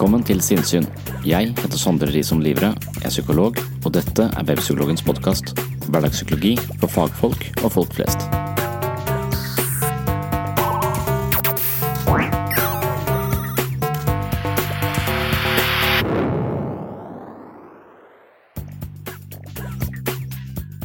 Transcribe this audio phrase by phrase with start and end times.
[0.00, 0.86] Velkommen til Sinnsyn.
[1.28, 2.70] Jeg heter Sondre Risom Livre,
[3.04, 5.52] er psykolog, og dette er Webpsykologens podkast.
[5.92, 8.24] Hverdagspsykologi for fagfolk og folk flest.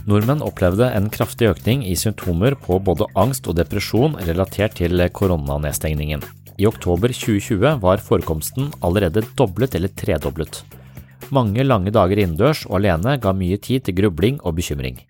[0.03, 6.27] Nordmenn opplevde en kraftig økning i symptomer på både angst og depresjon relatert til koronanedstengningen.
[6.57, 10.61] I oktober 2020 var forekomsten allerede doblet eller tredoblet.
[11.35, 15.01] Mange lange dager innendørs og alene ga mye tid til grubling og bekymring.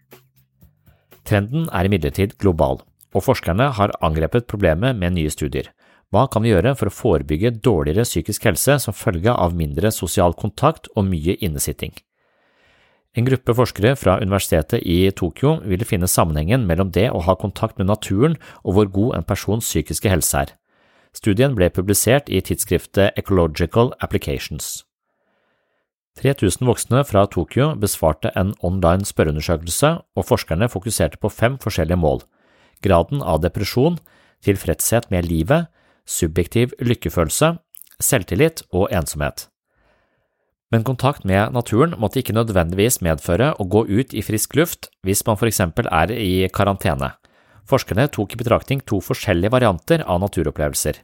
[1.25, 2.81] Trenden er imidlertid global,
[3.13, 5.69] og forskerne har angrepet problemet med nye studier.
[6.13, 10.33] Hva kan vi gjøre for å forebygge dårligere psykisk helse som følge av mindre sosial
[10.33, 11.93] kontakt og mye innesitting?
[13.15, 17.77] En gruppe forskere fra universitetet i Tokyo ville finne sammenhengen mellom det å ha kontakt
[17.79, 20.55] med naturen og hvor god en persons psykiske helse er.
[21.15, 24.83] Studien ble publisert i tidsskriftet Ecological Applications.
[26.19, 32.23] 3000 voksne fra Tokyo besvarte en online spørreundersøkelse, og forskerne fokuserte på fem forskjellige mål–
[32.85, 33.97] graden av depresjon,
[34.43, 35.67] tilfredshet med livet,
[36.05, 37.55] subjektiv lykkefølelse,
[37.99, 39.47] selvtillit og ensomhet.
[40.71, 45.23] Men kontakt med naturen måtte ikke nødvendigvis medføre å gå ut i frisk luft hvis
[45.27, 47.13] man for eksempel er i karantene.
[47.65, 50.99] Forskerne tok i betraktning to forskjellige varianter av naturopplevelser.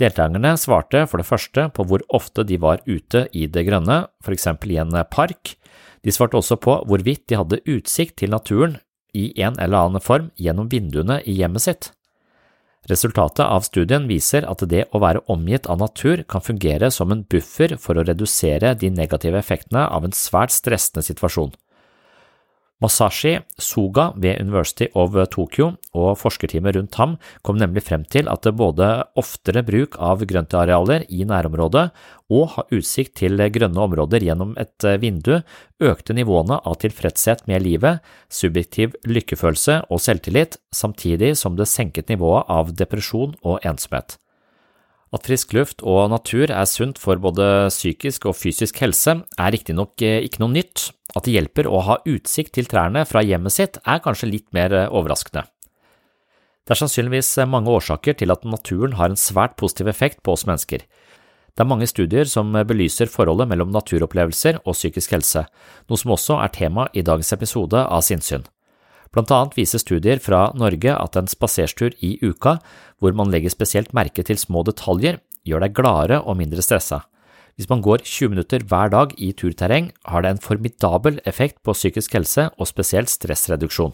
[0.00, 4.32] Deltakerne svarte for det første på hvor ofte de var ute i det grønne, for
[4.32, 5.56] eksempel i en park.
[6.00, 8.78] De svarte også på hvorvidt de hadde utsikt til naturen
[9.12, 11.90] i en eller annen form gjennom vinduene i hjemmet sitt.
[12.88, 17.26] Resultatet av studien viser at det å være omgitt av natur kan fungere som en
[17.28, 21.52] buffer for å redusere de negative effektene av en svært stressende situasjon.
[22.80, 28.48] Masashi Suga ved University of Tokyo og forskerteamet rundt ham kom nemlig frem til at
[28.56, 28.88] både
[29.20, 31.90] oftere bruk av grøntarealer i nærområdet
[32.32, 35.42] og ha utsikt til grønne områder gjennom et vindu
[35.82, 38.00] økte nivåene av tilfredshet med livet,
[38.32, 44.16] subjektiv lykkefølelse og selvtillit, samtidig som det senket nivået av depresjon og ensomhet.
[45.10, 49.98] At frisk luft og natur er sunt for både psykisk og fysisk helse, er riktignok
[50.06, 50.92] eh, ikke noe nytt.
[51.16, 54.74] At det hjelper å ha utsikt til trærne fra hjemmet sitt, er kanskje litt mer
[54.74, 55.46] eh, overraskende.
[56.64, 60.36] Det er sannsynligvis eh, mange årsaker til at naturen har en svært positiv effekt på
[60.36, 60.86] oss mennesker.
[61.50, 65.44] Det er mange studier som belyser forholdet mellom naturopplevelser og psykisk helse,
[65.90, 68.46] noe som også er tema i dagens episode av Sinnsyn.
[69.10, 72.60] Blant annet viser studier fra Norge at en spaserstur i uka,
[73.02, 77.02] hvor man legger spesielt merke til små detaljer, gjør deg gladere og mindre stressa.
[77.60, 81.74] Hvis man går 20 minutter hver dag i turterreng, har det en formidabel effekt på
[81.76, 83.92] psykisk helse og spesielt stressreduksjon.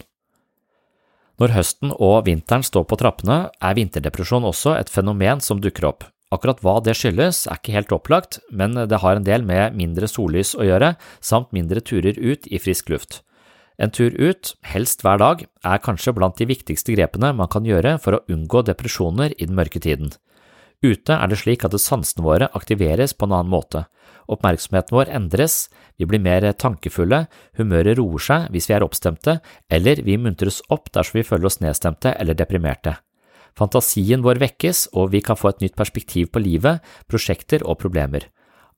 [1.42, 6.06] Når høsten og vinteren står på trappene, er vinterdepresjon også et fenomen som dukker opp.
[6.30, 10.06] Akkurat hva det skyldes, er ikke helt opplagt, men det har en del med mindre
[10.06, 13.24] sollys å gjøre, samt mindre turer ut i frisk luft.
[13.82, 17.96] En tur ut, helst hver dag, er kanskje blant de viktigste grepene man kan gjøre
[17.98, 20.14] for å unngå depresjoner i den mørke tiden.
[20.84, 23.86] Ute er det slik at sansene våre aktiveres på en annen måte,
[24.28, 27.24] oppmerksomheten vår endres, vi blir mer tankefulle,
[27.58, 29.38] humøret roer seg hvis vi er oppstemte,
[29.72, 32.98] eller vi muntres opp dersom vi føler oss nedstemte eller deprimerte.
[33.56, 38.28] Fantasien vår vekkes, og vi kan få et nytt perspektiv på livet, prosjekter og problemer.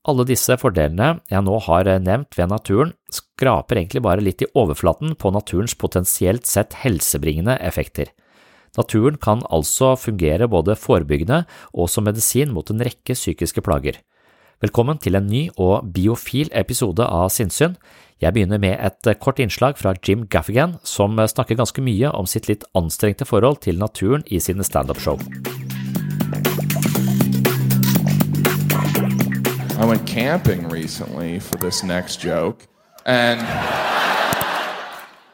[0.08, 5.16] Alle disse fordelene jeg nå har nevnt ved naturen, skraper egentlig bare litt i overflaten
[5.18, 8.12] på naturens potensielt sett helsebringende effekter.
[8.76, 14.00] Naturen kan altså fungere både forebyggende og som medisin mot en rekke psykiske plager.
[14.60, 17.76] Velkommen til en ny og biofil episode av Sinnsyn.
[18.20, 22.48] Jeg begynner med et kort innslag fra Jim Gaffigan, som snakker ganske mye om sitt
[22.50, 25.16] litt anstrengte forhold til naturen i sine standup-show.
[29.78, 32.66] I went camping recently for this next joke,
[33.06, 33.38] and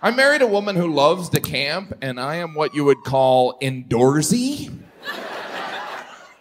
[0.04, 3.58] I married a woman who loves to camp, and I am what you would call
[3.60, 4.70] indoorsy.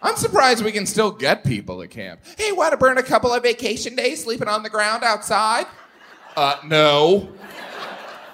[0.02, 2.20] I'm surprised we can still get people to camp.
[2.36, 5.64] Hey, want to burn a couple of vacation days sleeping on the ground outside?
[6.36, 7.20] Uh, no.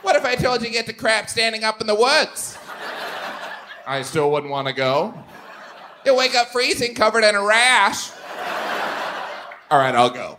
[0.02, 2.58] What if I told you to get to crap standing up in the woods?
[3.86, 5.14] I still wouldn't want to go.
[6.04, 8.10] You'll wake up freezing, covered in a rash.
[9.70, 10.38] All right, I'll go.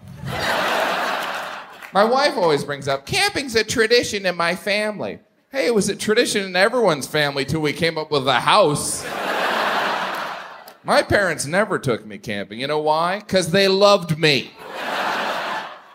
[1.93, 5.19] My wife always brings up camping's a tradition in my family.
[5.51, 9.03] Hey, it was a tradition in everyone's family till we came up with a house.
[10.83, 12.61] My parents never took me camping.
[12.61, 13.19] You know why?
[13.19, 14.51] Because they loved me.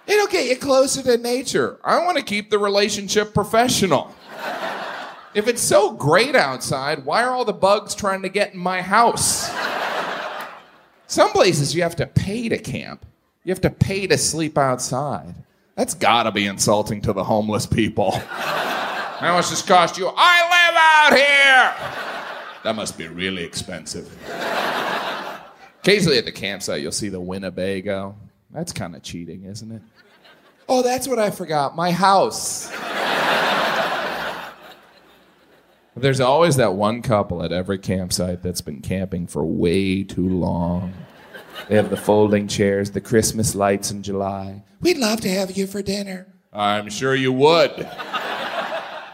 [0.06, 1.78] It'll get you closer to nature.
[1.82, 4.14] I want to keep the relationship professional.
[5.32, 8.82] If it's so great outside, why are all the bugs trying to get in my
[8.82, 9.50] house?
[11.06, 13.06] Some places you have to pay to camp.
[13.44, 15.34] You have to pay to sleep outside.
[15.76, 18.10] That's gotta be insulting to the homeless people.
[19.16, 20.10] How much does cost you?
[20.14, 22.62] I live out here!
[22.64, 24.10] That must be really expensive.
[25.80, 28.16] Occasionally at the campsite, you'll see the Winnebago.
[28.50, 29.82] That's kind of cheating, isn't it?
[30.68, 32.72] Oh, that's what I forgot my house.
[35.94, 40.92] There's always that one couple at every campsite that's been camping for way too long.
[41.68, 44.62] They have the folding chairs, the Christmas lights in July.
[44.80, 46.26] We'd love to have you for dinner.
[46.52, 47.78] I'm sure you would.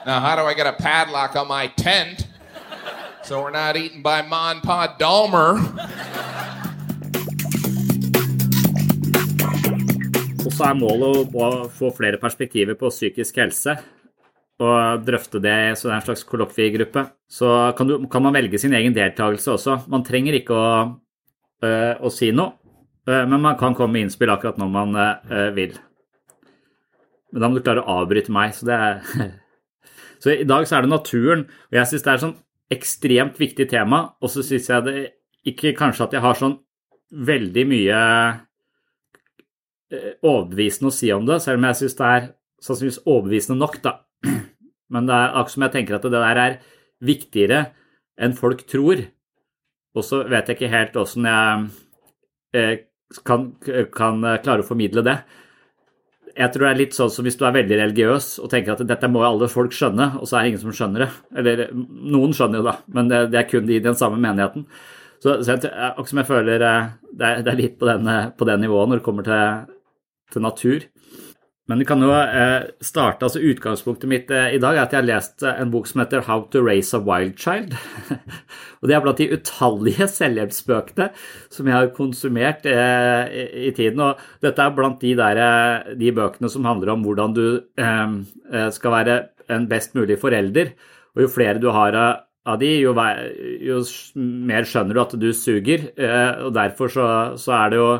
[0.06, 2.26] now, how do I get a padlock on my tent
[3.24, 5.58] so we're not eaten by Mon Pa Dalmer?
[10.42, 13.78] Og så er målet å få flere perspektiver på psykisk helse
[14.62, 17.06] og drøfte det i en slags kollokviegruppe.
[17.30, 17.48] Så
[17.78, 19.78] kan, du, kan, man velge sin egen deltakelse også.
[19.90, 20.66] Man trenger ikke å,
[21.62, 22.56] å si noe,
[23.08, 25.76] øh, men man kan komme med innspill akkurat når man øh, vil.
[27.32, 28.54] Men da må du klare å avbryte meg.
[28.56, 29.02] Så, er,
[30.22, 32.38] så i dag så er det naturen, og jeg syns det er et sånn
[32.72, 34.04] ekstremt viktig tema.
[34.20, 34.96] Og så syns jeg det
[35.48, 36.58] ikke kanskje at jeg har sånn
[37.12, 38.02] veldig mye
[40.24, 42.28] overbevisende å si om det, selv om jeg syns det er
[42.62, 43.96] sannsynligvis overbevisende nok, da.
[44.92, 46.56] Men det er akkurat som jeg tenker at det der er
[47.02, 47.60] viktigere
[48.20, 49.02] enn folk tror.
[49.96, 51.68] Og så vet jeg ikke helt åssen jeg
[52.56, 52.74] eh,
[53.26, 53.50] kan,
[53.92, 55.18] kan, klare å formidle det.
[56.32, 58.86] Jeg tror det er litt sånn som hvis du er veldig religiøs og tenker at
[58.88, 61.10] dette må alle folk skjønne, og så er det ingen som skjønner det.
[61.42, 64.64] Eller noen skjønner jo da, men det, det er kun de i den samme menigheten.
[65.20, 68.08] Så, så jeg, akkurat som jeg føler eh, det er, det er litt på, den,
[68.38, 69.76] på det nivået når det kommer til,
[70.32, 70.88] til natur.
[71.72, 75.00] Men du kan jo eh, starte, altså Utgangspunktet mitt eh, i dag er at jeg
[75.00, 77.72] har lest eh, en bok som heter How to Raise a Wild Child.
[78.82, 81.06] og Det er blant de utallige selvhjelpsbøkene
[81.48, 84.04] som jeg har konsumert i tiden.
[84.04, 85.40] og Dette er blant de, der,
[85.96, 87.44] de bøkene som handler om hvordan du
[88.76, 89.16] skal være
[89.56, 90.74] en best mulig forelder.
[91.16, 92.92] Og Jo flere du har av de, jo,
[94.20, 95.88] mer skjønner du at du suger.
[96.44, 97.06] og Derfor så,
[97.40, 97.92] så er det jo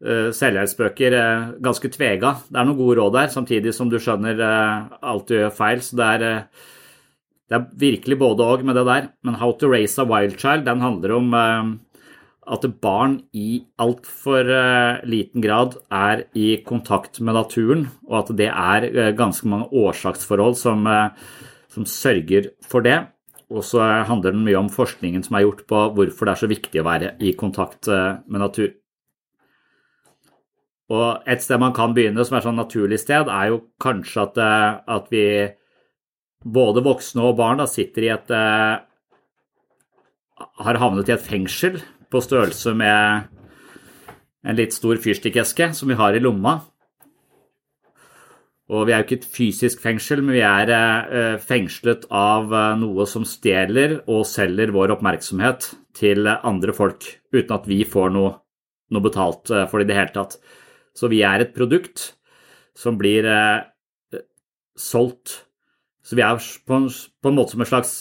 [0.00, 2.32] selvhjelpsbøker uh, ganske tvega.
[2.48, 5.82] Det er noen gode råd der, samtidig som du skjønner uh, alt du gjør feil.
[5.84, 6.48] Så det er,
[7.50, 9.10] det er virkelig både og med det der.
[9.26, 11.36] Men How to Raise a Wild Child den handler om
[12.50, 14.48] at barn i altfor
[15.06, 20.88] liten grad er i kontakt med naturen, og at det er ganske mange årsaksforhold som,
[21.70, 22.96] som sørger for det.
[23.52, 26.50] Og så handler den mye om forskningen som er gjort på hvorfor det er så
[26.50, 28.72] viktig å være i kontakt med natur.
[30.90, 34.40] Og et sted man kan begynne, som er sånn naturlig sted, er jo kanskje at,
[34.42, 35.24] eh, at vi,
[36.42, 38.80] både voksne og barn, da, sitter i et uh,
[40.64, 43.28] Har havnet i et fengsel på størrelse med
[44.40, 46.54] en litt stor fyrstikkeske som vi har i lomma.
[48.72, 53.06] Og vi er jo ikke et fysisk fengsel, men vi er uh, fengslet av noe
[53.06, 57.04] som stjeler og selger vår oppmerksomhet til andre folk,
[57.36, 58.32] uten at vi får noe,
[58.90, 60.40] noe betalt for det i det hele tatt.
[60.96, 62.14] Så vi er et produkt
[62.76, 64.20] som blir eh,
[64.78, 65.44] solgt.
[66.02, 67.92] Så vi er på en, på en måte som en slags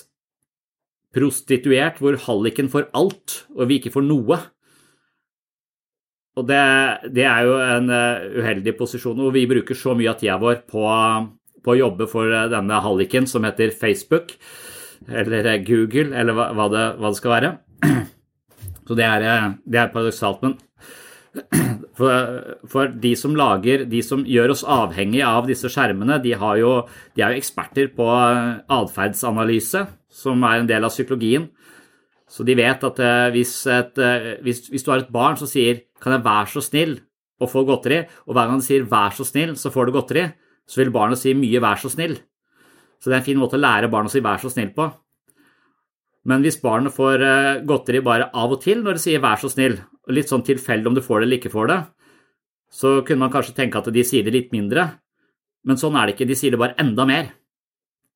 [1.16, 4.40] prostituert hvor halliken får alt, og vi ikke får noe.
[6.38, 6.62] Og det,
[7.16, 10.62] det er jo en uh, uheldig posisjon, og vi bruker så mye av tida vår
[10.70, 10.86] på,
[11.66, 14.36] på, å jobbe for denne halliken som heter Facebook,
[15.10, 17.52] eller Google, eller hva, hva, det, hva det, skal være.
[18.88, 19.26] Så det er,
[19.66, 20.46] det er paradoksalt.
[20.46, 20.56] Men
[22.00, 26.74] for, for, de som lager, de som gjør oss avhengig av disse skjermene, de, jo,
[27.16, 31.50] de er jo eksperter på atferdsanalyse, som er en del av psykologien.
[32.30, 35.50] Så de vet at eh, hvis, et, eh, hvis, hvis, du har et barn som
[35.50, 37.00] sier 'kan jeg være så snill'
[37.42, 40.26] å få godteri, og hver gang du sier 'vær så snill', så får du godteri,
[40.68, 42.20] så vil barnet si mye 'vær så snill'.
[43.02, 44.94] Så det er en fin måte å lære barnet å si 'vær så snill' på.
[46.26, 49.50] Men hvis barnet får eh, godteri bare av og til når det sier 'vær så
[49.50, 49.82] snill',
[50.14, 51.80] litt sånn tilfeldig om du får det eller ikke får det,
[52.70, 54.88] så kunne man kanskje tenke at de sier det litt mindre.
[55.68, 57.32] Men sånn er det ikke, de sier det bare enda mer.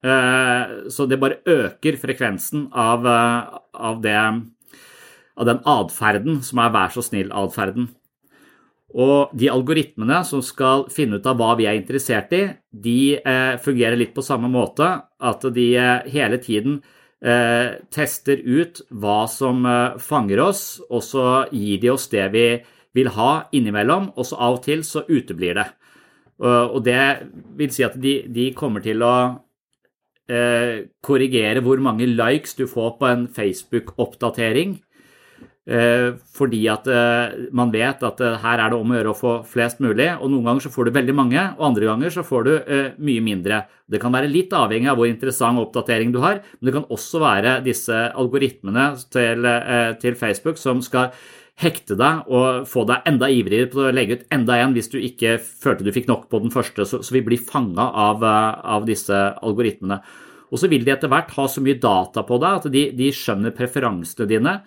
[0.03, 4.15] Eh, så det bare øker frekvensen av, eh, av, det,
[5.35, 7.89] av den atferden som er vær så snill-atferden.
[8.93, 13.55] Og de algoritmene som skal finne ut av hva vi er interessert i, de eh,
[13.63, 14.91] fungerer litt på samme måte.
[15.23, 15.67] At de
[16.13, 16.81] hele tiden
[17.23, 19.63] tester ut hva som
[20.03, 22.47] fanger oss, og så gir de oss det vi
[22.99, 25.69] vil ha innimellom, og så av og til så uteblir det.
[26.43, 26.99] Og det
[27.55, 29.13] vil si at de, de kommer til å
[30.29, 34.77] eh, korrigere hvor mange likes du får på en Facebook-oppdatering.
[35.63, 39.15] Eh, fordi at eh, man vet at eh, her er det om å gjøre å
[39.15, 40.09] få flest mulig.
[40.17, 42.51] og Noen ganger så får du veldig mange, og andre ganger så får du
[42.99, 43.61] mye mindre.
[43.87, 47.23] Det kan være litt avhengig av hvor interessant oppdatering du har, men det kan også
[47.23, 49.47] være disse algoritmene til,
[50.03, 51.13] til Facebook som skal
[51.61, 54.97] hekte deg og få deg enda ivrigere på å legge ut enda en hvis du
[54.97, 56.83] ikke følte du fikk nok på den første.
[56.89, 60.01] Så, så vi blir fanga av, av, disse algoritmene.
[60.51, 63.13] Og så vil de etter hvert ha så mye data på deg at de, de
[63.15, 64.57] skjønner preferansene dine.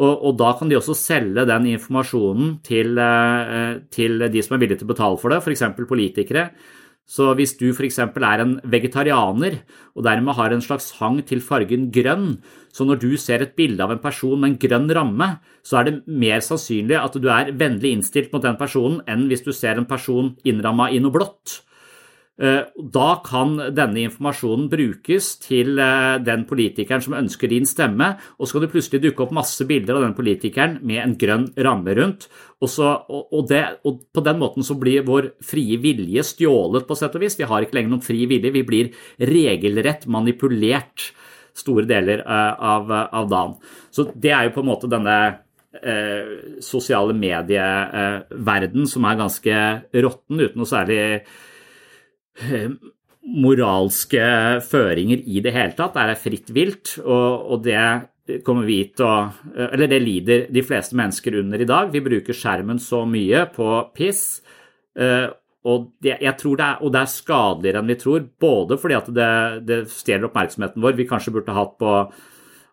[0.00, 4.62] Og, og, da kan de også selge den informasjonen til, eh, til de som er
[4.62, 5.66] villige til å betale for det, f.eks.
[5.88, 6.46] politikere.
[7.12, 7.98] Så hvis du f.eks.
[7.98, 9.58] er en vegetarianer
[9.92, 12.38] og dermed har en slags hang til fargen grønn,
[12.72, 15.28] så når du ser et bilde av en person med en grønn ramme,
[15.66, 19.44] så er det mer sannsynlig at du er vennlig innstilt mot den personen enn hvis
[19.44, 21.60] du ser en person innramma i noe blått.
[22.40, 22.62] Eh,
[22.94, 28.56] da kan denne informasjonen brukes til eh, den politikeren som ønsker din stemme, og så
[28.56, 32.30] kan det plutselig dukke opp masse bilder av den politikeren med en grønn ramme rundt.
[32.62, 36.96] Og, så, og, det, og, På den måten så blir vår frie vilje stjålet, på
[36.96, 37.36] sett og vis.
[37.36, 41.12] Vi har ikke lenger noen fri vilje, vi blir regelrett manipulert
[41.52, 43.56] store deler eh, av, av dagen.
[43.92, 45.22] Så det er jo på en måte denne
[46.60, 49.60] sosiale medieverden som er ganske
[50.04, 50.98] råtten, uten noe særlig
[53.42, 54.22] moralske
[54.66, 55.94] føringer i det hele tatt.
[55.94, 57.84] Det er fritt vilt, og, og det
[58.46, 61.92] kommer vi til å Eller det lider de fleste mennesker under i dag.
[61.92, 64.42] Vi bruker skjermen så mye på piss.
[64.98, 65.28] Eh,
[65.62, 68.96] og det, jeg tror det er, og det er skadeligere enn vi tror, både fordi
[68.98, 69.32] at det,
[69.68, 71.92] det stjeler oppmerksomheten vår vi kanskje burde hatt på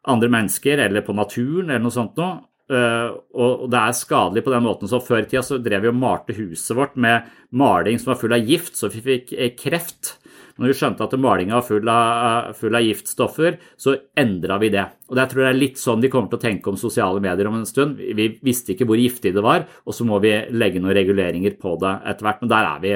[0.10, 2.40] andre mennesker eller på naturen eller noe sånt noe.
[2.70, 4.90] Uh, og det er skadelig på den måten.
[4.90, 8.20] Så Før i tida så drev vi og malte huset vårt med maling som var
[8.22, 10.20] full av gift, så vi fikk eh, kreft.
[10.60, 14.84] Når vi skjønte at malinga var full av, full av giftstoffer, så endra vi det.
[15.08, 17.48] Og Det tror jeg er litt sånn de kommer til å tenke om sosiale medier
[17.48, 17.98] om en stund.
[17.98, 21.78] Vi visste ikke hvor giftig det var, og så må vi legge noen reguleringer på
[21.80, 22.44] det etter hvert.
[22.44, 22.94] Men der er vi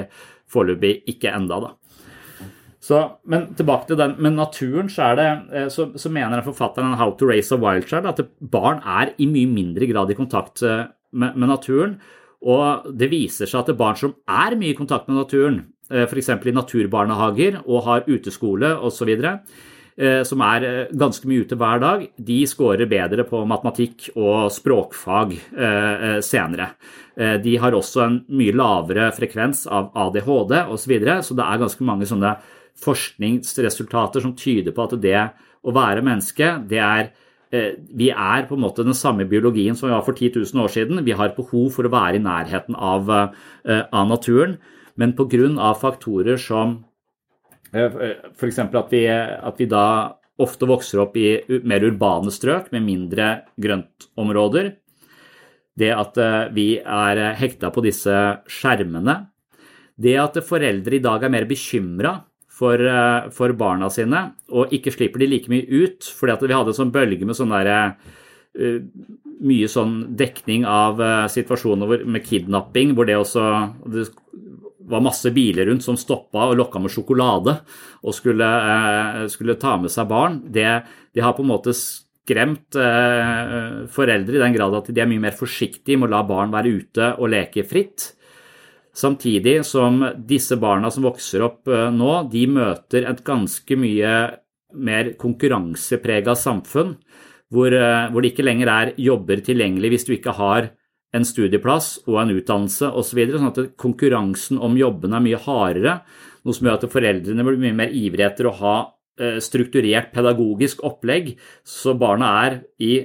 [0.54, 1.72] foreløpig ikke enda, da.
[2.84, 3.00] Så,
[3.32, 7.30] men tilbake til den, med naturen, så, det, eh, så, så mener forfatteren How to
[7.30, 8.20] Raise a Wild Child at
[8.52, 11.96] barn er i mye mindre grad i kontakt eh, med, med naturen.
[12.44, 15.62] Og det viser seg at barn som er mye i kontakt med naturen,
[15.94, 16.34] eh, f.eks.
[16.36, 19.16] i naturbarnehager og har uteskole osv.,
[20.26, 20.64] som er
[20.98, 25.36] ganske mye ute hver dag, de scorer bedre på matematikk og språkfag
[26.26, 26.66] senere.
[27.46, 31.62] De har også en mye lavere frekvens av ADHD osv., så, videre, så det er
[31.62, 32.34] ganske mange sånne
[32.82, 35.20] forskningsresultater som tyder på at det
[35.64, 37.10] å være menneske, det er
[37.54, 40.64] eh, vi er på en måte den samme biologien som vi var for 10 000
[40.64, 41.04] år siden.
[41.06, 44.58] Vi har behov for å være i nærheten av, eh, av naturen,
[44.96, 45.74] men pga.
[45.80, 46.84] faktorer som
[47.74, 47.90] eh,
[48.34, 48.60] f.eks.
[48.60, 49.88] At, vi, at vi da
[50.44, 54.74] ofte vokser opp i mer urbane strøk med mindre grøntområder.
[55.74, 56.18] Det at
[56.54, 58.14] vi er hekta på disse
[58.46, 59.16] skjermene.
[59.98, 62.20] Det at foreldre i dag er mer bekymra
[62.54, 66.04] for, eh, for, barna sine, og ikke slipper de like mye ut.
[66.04, 67.78] fordi vi hadde en sånn bølge med sånn derre
[68.60, 68.80] uh,
[69.44, 73.48] mye sånn dekning av uh, situasjoner med kidnapping, hvor det også
[73.90, 74.08] det
[74.84, 77.56] var masse biler rundt som stoppa og lokka med sjokolade
[78.04, 78.48] og skulle,
[79.32, 80.42] skulle ta med seg barn.
[80.52, 80.68] Det,
[81.16, 85.24] de har på en måte skremt eh, foreldre i den grad at de er mye
[85.24, 88.14] mer forsiktige med å la barn være ute og leke fritt.
[88.94, 94.14] Samtidig som disse barna som vokser opp eh, nå, de møter et ganske mye
[94.74, 96.96] mer konkurranseprega samfunn,
[97.54, 100.70] hvor, eh, hvor, det ikke lenger er jobber tilgjengelig hvis du ikke har
[101.14, 103.24] en studieplass og en utdannelse osv.
[103.26, 106.00] Så sånn at konkurransen om jobbene er mye hardere,
[106.44, 108.76] noe som gjør at foreldrene blir mye mer ivrige etter å ha
[109.18, 111.34] eh, strukturert pedagogisk opplegg,
[111.66, 113.00] så barna er i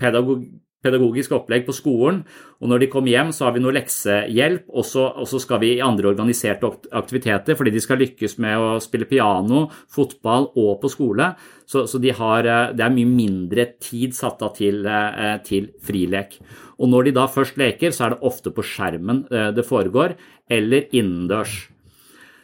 [0.00, 0.44] pedagog
[0.84, 2.22] pedagogisk opplegg på skolen,
[2.60, 5.82] og når de kommer hjem, så har vi noe leksehjelp, og så, skal vi i
[5.84, 11.32] andre organiserte aktiviteter fordi de skal lykkes med å spille piano, fotball og på skole.
[11.70, 15.70] Så, så de har, eh, det er mye mindre tid satt av til, eh, til,
[15.84, 16.38] frilek.
[16.80, 20.16] Og når de da først leker, så er det ofte på skjermen eh, det foregår,
[20.50, 21.60] eller innendørs.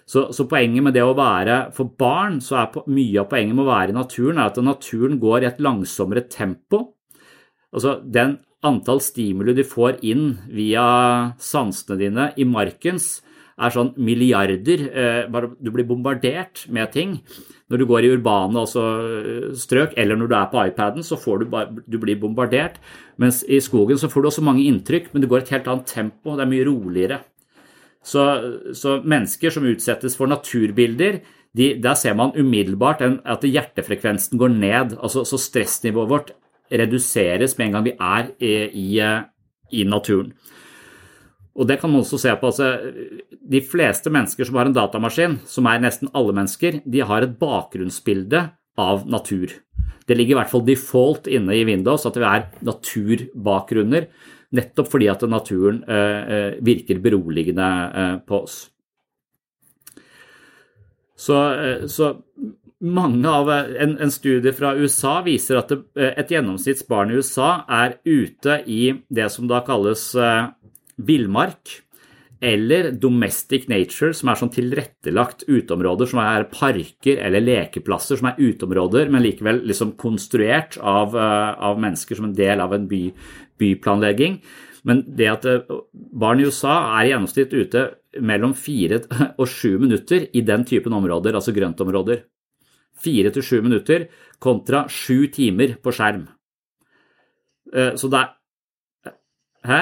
[0.07, 3.65] Så, så, poenget med det å være For barn så er mye av poenget med
[3.65, 6.96] å være i naturen er at naturen går i et langsommere tempo.
[7.75, 10.87] Altså, den antall stimuli du får inn via
[11.43, 13.21] sansene dine i markens,
[13.57, 14.83] er sånn milliarder.
[14.93, 17.21] Eh, du blir bombardert med ting.
[17.73, 18.83] Når du går i urbane altså,
[19.57, 22.77] strøk, eller når du er på iPaden, så får du, bare, du blir bombardert.
[23.19, 25.89] Mens i skogen så får du også mange inntrykk, men det går et helt annet
[25.89, 26.37] tempo.
[26.37, 27.21] Det er mye roligere.
[28.07, 28.23] Så,
[28.77, 31.23] så mennesker som utsettes for naturbilder,
[31.57, 34.99] de, der ser man umiddelbart at hjertefrekvensen går ned.
[35.01, 36.35] altså Så stressnivået vårt
[36.71, 38.55] reduseres med en gang vi er i,
[39.73, 40.33] i, naturen.
[41.57, 42.51] Og det kan man også se på.
[42.51, 42.93] Altså,
[43.51, 47.37] de fleste mennesker som har en datamaskin, som er nesten alle mennesker, de har et
[47.41, 48.43] bakgrunnsbilde
[48.77, 49.55] av natur.
[50.07, 54.11] Det ligger i hvert fall default inne i Windows at det er naturbakgrunner,
[54.57, 57.71] nettopp fordi at naturen eh, virker beroligende
[58.03, 58.61] eh, på oss.
[61.17, 62.13] Så, eh, så
[62.85, 67.97] mange av en, en, studie fra USA viser at det, et gjennomsnittsbarn i USA er
[68.05, 70.53] ute i det som da kalles uh,
[70.97, 71.81] villmark,
[72.47, 78.43] eller domestic nature, som er sånn tilrettelagt uteområder, som er parker eller lekeplasser, som er
[78.43, 83.07] uteområder, men likevel liksom konstruert av, av mennesker som en del av en by,
[83.57, 84.37] byplanlegging.
[84.87, 85.49] Men det at
[86.13, 87.89] barn i USA er i gjennomsnitt ute
[88.21, 89.01] mellom fire
[89.41, 92.21] og sju minutter i den typen områder, altså grøntområder
[93.01, 94.09] fire til sju minutter
[94.43, 96.27] kontra sju timer på skjerm.
[97.73, 98.33] Eh, så det er
[99.67, 99.81] Hæ?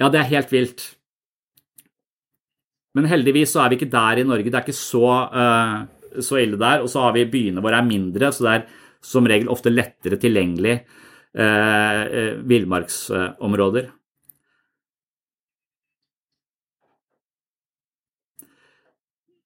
[0.00, 0.82] Ja, det er helt vilt.
[2.96, 4.50] Men heldigvis så er vi ikke der i Norge.
[4.50, 6.82] Det er ikke så, uh, så ille der.
[6.82, 8.64] Og så har vi byene våre er mindre, så det er
[9.02, 10.74] som regel ofte lettere tilgjengelig
[11.38, 13.88] uh, villmarksområder.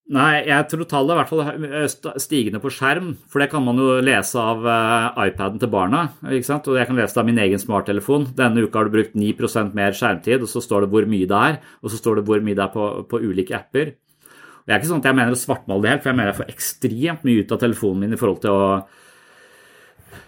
[0.07, 3.09] Nei, jeg tror tallet er i hvert fall eh, stigende på skjerm.
[3.27, 6.05] For det kan man jo lese av uh, iPaden til barna.
[6.31, 6.69] ikke sant?
[6.71, 8.29] Og jeg kan lese det av min egen smarttelefon.
[8.39, 11.43] Denne uka har du brukt 9% mer skjermtid, og så står det hvor mye det
[11.51, 11.59] er.
[11.83, 13.93] Og så står det hvor mye det er på, på ulike apper.
[13.97, 16.33] Og Det er ikke sånn at jeg mener å svartmale det helt, for jeg mener
[16.33, 18.65] jeg får ekstremt mye ut av telefonen min i forhold til å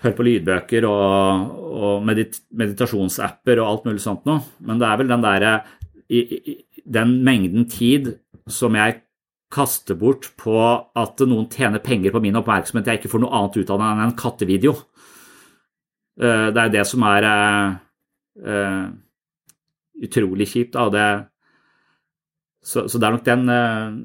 [0.02, 4.42] høre på lydbøker og, og medit meditasjonsapper og alt mulig sånt noe.
[4.58, 5.58] Men det er vel den derre
[6.88, 8.16] Den mengden tid
[8.48, 9.04] som jeg
[9.52, 13.56] kaste bort på at noen tjener penger på min oppmerksomhet jeg ikke får noe annet
[13.56, 14.74] ut av det enn en kattevideo.
[16.20, 17.26] Eh, det er det som er
[18.44, 18.88] uh,
[20.04, 20.76] utrolig kjipt.
[20.92, 21.06] Det,
[22.60, 23.96] så, så, det er nok den uh,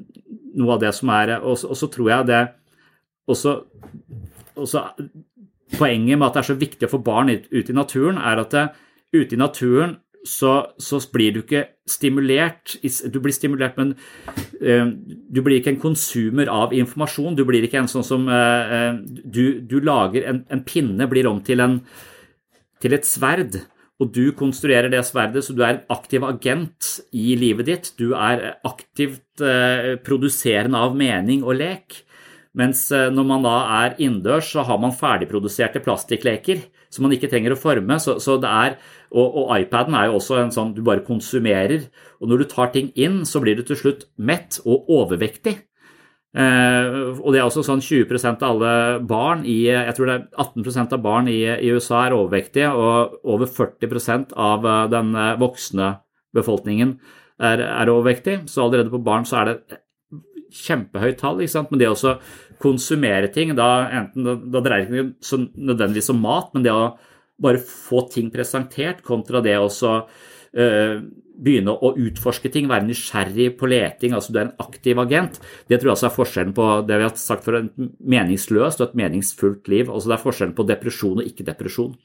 [0.60, 2.42] noe av det som er Og så tror jeg det
[3.26, 3.58] også,
[4.54, 4.88] også,
[5.74, 8.38] Poenget med at det er så viktig å få barn ut, ut i naturen, er
[8.38, 8.64] at det,
[9.14, 12.78] ute i naturen så, så, blir du ikke stimulert.
[13.12, 13.92] Du blir stimulert, men
[14.64, 17.36] uh, du blir ikke en konsumer av informasjon.
[17.36, 21.42] Du blir ikke en sånn som uh, du, du, lager en, en, pinne blir om
[21.44, 21.78] til, en,
[22.80, 23.60] til et sverd.
[24.02, 27.92] Og du konstruerer det sverdet, så du er en aktiv agent i livet ditt.
[28.00, 32.00] Du er aktivt uh, produserende av mening og lek.
[32.54, 36.60] Mens når man da er innendørs, så har man ferdigproduserte plastikkleker
[36.94, 37.98] som man ikke trenger å forme.
[38.02, 38.78] Så, så det er
[39.14, 41.86] og, og, iPaden er jo også en sånn du bare konsumerer.
[42.22, 45.58] Og når du tar ting inn, så blir du til slutt mett og overvektig.
[46.34, 48.70] Eh, og det er også sånn 20% av alle
[49.06, 53.20] barn i jeg tror det er 18% av barn i, i USA er overvektige, og
[53.36, 55.92] over 40 av eh, den eh, voksne
[56.34, 56.96] befolkningen
[57.38, 58.40] er, er, overvektig.
[58.50, 59.78] Så allerede på barn så er det
[60.54, 61.38] kjempehøyt tall.
[61.70, 62.16] Men det å
[62.62, 63.68] konsumere ting, da,
[64.02, 65.40] enten, da, da dreier det ikke
[65.72, 66.94] nødvendigvis om mat, men det å
[67.42, 69.68] bare få ting presentert, kontra det å
[71.34, 75.40] begynne å utforske ting, være nysgjerrig på leting, altså du er en aktiv agent.
[75.66, 77.72] Det tror jeg også er forskjellen på det vi har sagt for et
[78.14, 79.90] meningsløst og et meningsfullt liv.
[79.90, 81.96] Altså det er forskjellen på depresjon og ikke-depresjon.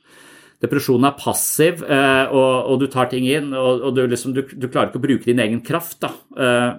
[0.60, 4.66] Depresjon er passiv, og, og, du tar ting inn, og, og du, liksom, du, du,
[4.68, 6.02] klarer ikke å bruke din egen kraft.
[6.04, 6.10] Da.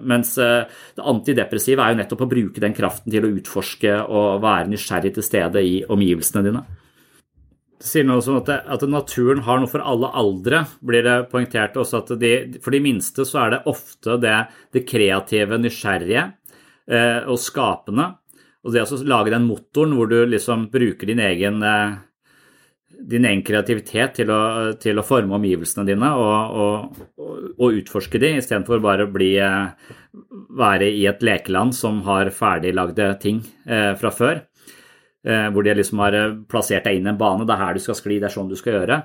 [0.05, 4.69] Mens det antidepressive er jo nettopp å bruke den kraften til å utforske og være
[4.69, 6.61] nysgjerrig til stede i omgivelsene dine
[7.81, 11.77] sier noe som at, det, at, naturen har noe for alle aldre, blir det poengtert
[11.79, 12.03] også.
[12.03, 14.37] at de, For de minste så er det ofte det,
[14.73, 18.11] det kreative, nysgjerrige eh, og skapende.
[18.61, 21.97] Og det å lage den motoren hvor du liksom bruker din egen, eh,
[23.11, 24.41] din egen kreativitet til å,
[24.81, 27.01] til å, forme omgivelsene dine og, og,
[27.57, 29.33] og utforske de, istedenfor bare å bli,
[30.57, 34.41] være i et lekeland som har ferdiglagde ting eh, fra før.
[35.21, 37.45] Eh, hvor de liksom har eh, plassert deg inn i en bane.
[37.47, 39.01] Det er her du skal skli, det er sånn du skal gjøre.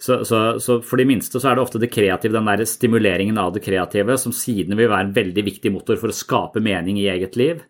[0.00, 3.40] Så, så, så, for de minste så er det ofte det kreative, den der stimuleringen
[3.40, 7.02] av det kreative, som siden vil være en veldig viktig motor for å skape mening
[7.02, 7.60] i eget liv.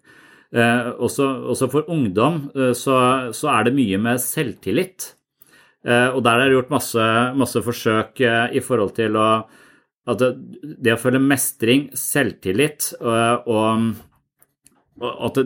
[0.50, 2.40] Også, også, for ungdom
[2.74, 2.94] så,
[3.34, 5.12] så, er det mye med selvtillit.
[5.86, 7.08] Eh, og der er det gjort masse,
[7.40, 9.30] masse forsøk eh, i forhold til å
[10.10, 13.92] at det, å føle mestring, selvtillit og, og
[15.00, 15.38] at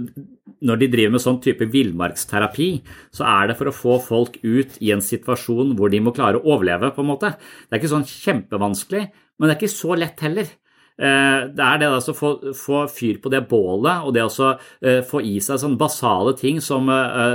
[0.64, 2.68] når de driver med sånn type villmarksterapi,
[3.14, 6.40] så er det for å få folk ut i en situasjon hvor de må klare
[6.40, 7.35] å overleve, på en måte.
[7.37, 9.05] Det er ikke sånn kjempevanskelig,
[9.38, 10.51] men det er ikke så lett heller.
[10.94, 15.00] Eh, det er det å få, få, fyr på det bålet, og det å eh,
[15.07, 17.35] få i seg sånne basale ting som uh,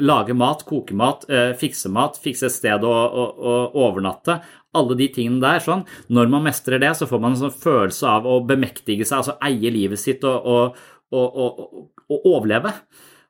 [0.00, 1.26] lage mat, koke mat,
[1.60, 4.40] fikse mat, fikse et sted å, å, å overnatte
[4.76, 5.60] alle de tingene der.
[5.64, 5.84] sånn.
[6.12, 9.36] Når man mestrer det, så får man en sånn følelse av å bemektige seg, altså
[9.44, 10.80] eie livet sitt og, og,
[11.12, 12.72] og, og overleve.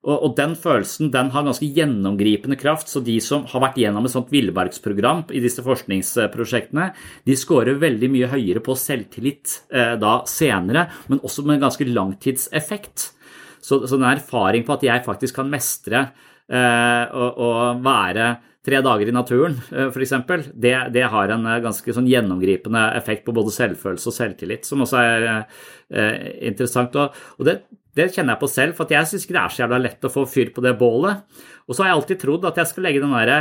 [0.06, 4.06] Og, og, den følelsen den har ganske gjennomgripende kraft, så de som har vært gjennom
[4.06, 6.92] et sånt villmarksprogram i disse forskningsprosjektene,
[7.26, 11.88] de scorer veldig mye høyere på selvtillit eh, da senere, men også med en ganske
[11.90, 13.10] langtidseffekt.
[13.58, 19.10] Så, så den erfaring på at jeg faktisk kan mestre eh, og, være tre dager
[19.10, 23.54] i naturen, for f.eks., det, det har en eh, ganske sånn gjennomgripende effekt på både
[23.54, 26.94] selvfølelse og selvtillit, som også er eh, interessant.
[26.94, 27.58] Og, og det,
[27.96, 30.12] det kjenner jeg på selv, for jeg syns ikke det er så jævla lett å
[30.12, 31.22] få fyr på det bålet.
[31.66, 33.32] Og så har jeg alltid trodd at jeg skal legge den der,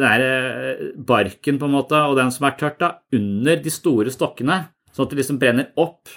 [0.00, 4.12] der eh, barken på en måte, og den som er tørt, da, under de store
[4.14, 6.10] stokkene, sånn at det liksom brenner opp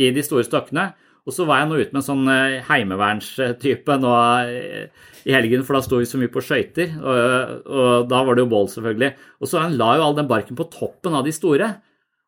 [0.00, 0.90] i de store stokkene.
[1.24, 4.12] Og så var jeg nå ute med en sånn eh, heimevernstype nå
[4.44, 8.36] eh, i helgen, for da sto vi så mye på skøyter, og, og, da var
[8.36, 9.14] det jo bål, selvfølgelig.
[9.40, 11.70] Og så la jo all den barken på toppen av de store.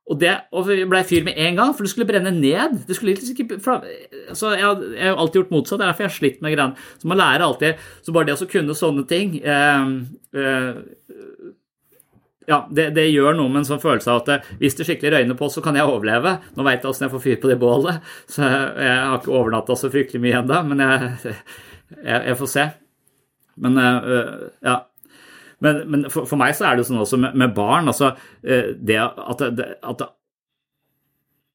[0.07, 2.77] Og det og ble fyr med en gang, for det skulle brenne ned.
[2.87, 3.59] Det skulle ikke,
[4.38, 4.62] så jeg,
[4.95, 5.81] jeg, har alltid gjort motsatt.
[5.81, 6.87] Det er derfor jeg har slitt med greiene.
[7.03, 9.88] Så man lærer alltid Så bare det å kunne sånne ting eh,
[10.38, 10.79] eh,
[12.47, 15.12] ja, det, det, gjør noe med en sånn følelse av at eh, hvis det skikkelig
[15.16, 16.37] røyner på, så kan jeg overleve.
[16.55, 19.79] Nå veit jeg åssen jeg får fyr på det bålet, så jeg har ikke overnatta
[19.79, 21.14] så fryktelig mye ennå, men jeg,
[22.11, 22.69] jeg, jeg, får se.
[23.66, 24.29] Men eh,
[24.66, 24.85] ja.
[25.64, 28.12] Men, men for, for, meg så er det jo sånn også med, med barn altså
[28.45, 30.05] eh, det at, det, at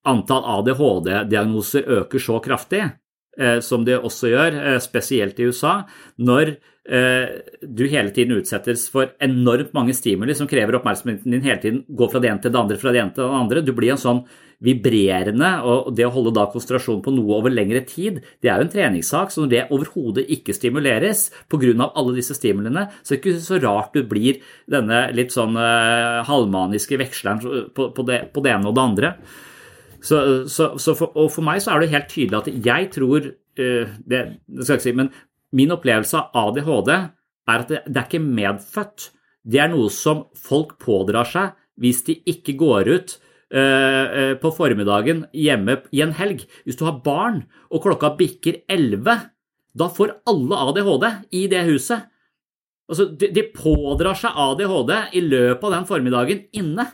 [0.09, 2.81] antall ADHD-diagnoser øker så kraftig,
[3.37, 5.81] eh, som det også gjør, eh, spesielt i USA,
[6.17, 11.83] når du hele tiden utsettes for enormt mange stimuli som krever oppmerksomheten din hele tiden,
[11.85, 13.61] går fra det ene til det andre, fra det ene til det andre.
[13.61, 14.23] Du blir en sånn
[14.62, 18.67] vibrerende, og det å holde da konsentrasjon på noe over lengre tid, det er jo
[18.67, 19.34] en treningssak.
[19.34, 21.89] Så når det overhodet ikke stimuleres pga.
[21.89, 26.21] alle disse stimulene, så er det ikke så rart du blir denne litt sånn uh,
[26.28, 27.41] halvmaniske veksleren
[27.74, 29.13] på, på, det, på, det, ene og det andre.
[30.02, 33.32] Så, så, så for, og for meg så er det helt tydelig at jeg tror
[33.32, 35.12] uh, det, det, skal jeg ikke si, men
[35.58, 39.10] min opplevelse av ADHD er at det, det er ikke medfødt.
[39.41, 43.20] Det er noe som folk pådrar seg hvis de ikke går ut Eh, eh,
[43.51, 46.45] på formiddagen hjemme i en helg.
[46.63, 49.25] Hvis du har barn og klokka bikker 11,
[49.75, 52.07] da får alle ADHD i det huset.
[52.91, 56.87] Altså, de, pådrar seg ADHD i løpet av den formiddagen inne.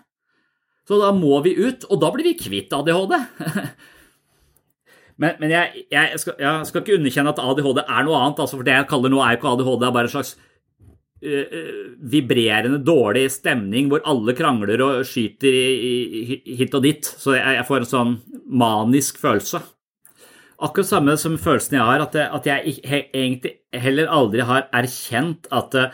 [0.88, 3.16] Så da må vi ut, og da blir vi kvitt ADHD.
[5.22, 8.44] men, men jeg, jeg, skal, jeg, skal, ikke underkjenne at ADHD er noe annet.
[8.46, 10.38] Altså for Det jeg kaller nå, er jo ikke ADHD, det er bare en slags
[10.38, 10.47] Eh,
[11.18, 15.56] vibrerende dårlig stemning hvor alle krangler og skyter
[16.60, 17.10] hit og dit.
[17.10, 18.14] Så jeg, får en sånn
[18.46, 19.64] manisk følelse.
[20.58, 22.78] Akkurat samme som følelsen jeg har, at, jeg,
[23.14, 25.92] egentlig heller aldri har erkjent at eh,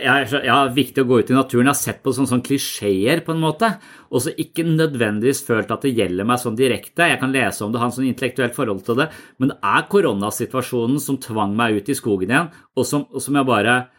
[0.00, 1.68] jeg, har viktig å gå ut i naturen.
[1.68, 3.74] Jeg har sett på sånne, sånne klisjeer, på en måte,
[4.08, 7.10] og så ikke nødvendigvis følt at det gjelder meg sånn direkte.
[7.12, 9.84] Jeg kan lese om det, ha en sånn intellektuelt forhold til det, men det er
[9.92, 13.95] koronasituasjonen som tvang meg ut i skogen igjen, og som, og som jeg bare eh,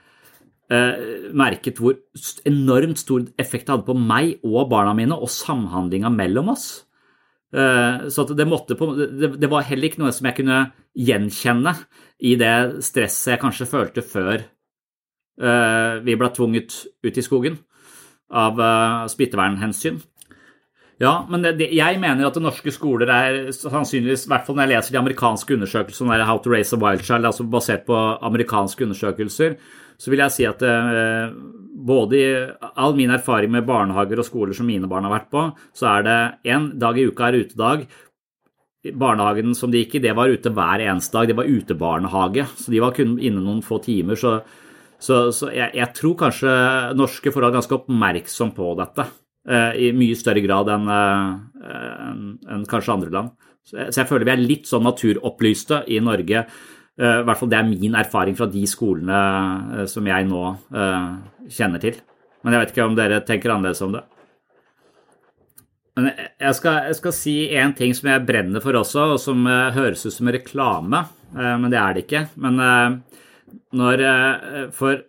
[0.68, 1.94] merket hvor
[2.50, 6.66] enormt stor effekt det hadde på meg og barna mine, og samhandlinga mellom oss.
[7.56, 8.90] Eh, så det, på,
[9.40, 10.60] det, var heller ikke noe som jeg kunne
[10.98, 11.74] gjenkjenne
[12.28, 16.76] i det stresset jeg kanskje følte før eh, vi ble tvunget
[17.08, 17.56] ut i skogen
[18.28, 18.60] av
[19.08, 20.02] smittevernhensyn.
[20.98, 24.72] Ja, men det, jeg mener at norske skoler er sannsynligvis, i hvert fall når jeg
[24.72, 29.60] leser de amerikanske undersøkelsene, How to Raise a Wild Child, altså basert på amerikanske undersøkelser,
[29.98, 31.36] så vil jeg si at eh,
[31.88, 32.26] både i
[32.82, 35.46] all min erfaring med barnehager og skoler som mine barn har vært på,
[35.78, 36.18] så er det
[36.54, 37.86] én dag i uka er utedag.
[38.98, 41.30] Barnehagen som de gikk i, det var ute hver eneste dag.
[41.30, 44.18] Det var utebarnehage, så de var kun inne noen få timer.
[44.18, 44.38] Så,
[44.98, 46.58] så, så jeg, jeg, tror kanskje
[46.98, 49.10] norske får være ganske oppmerksom på dette.
[49.48, 53.30] Eh, i mye større grad enn en, en kanskje andre land.
[53.68, 56.42] Så jeg, føler vi er litt sånn naturopplyste i Norge.
[57.00, 59.22] Eh, I hvert fall det er min erfaring fra de skolene
[59.78, 60.44] eh, som jeg nå
[61.48, 62.02] kjenner til.
[62.44, 64.04] Men jeg vet ikke om dere tenker annerledes om det.
[65.98, 69.48] Men jeg skal, jeg skal si en ting som jeg brenner for også, og som
[69.48, 71.00] høres ut som reklame,
[71.34, 72.22] men det er det ikke.
[72.38, 72.60] Men
[73.74, 74.04] når
[74.78, 75.02] For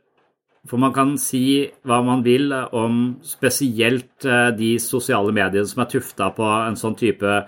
[0.69, 5.91] for man kan si hva man vil om spesielt eh, de sosiale mediene som er
[5.95, 7.41] tufta på en sånn type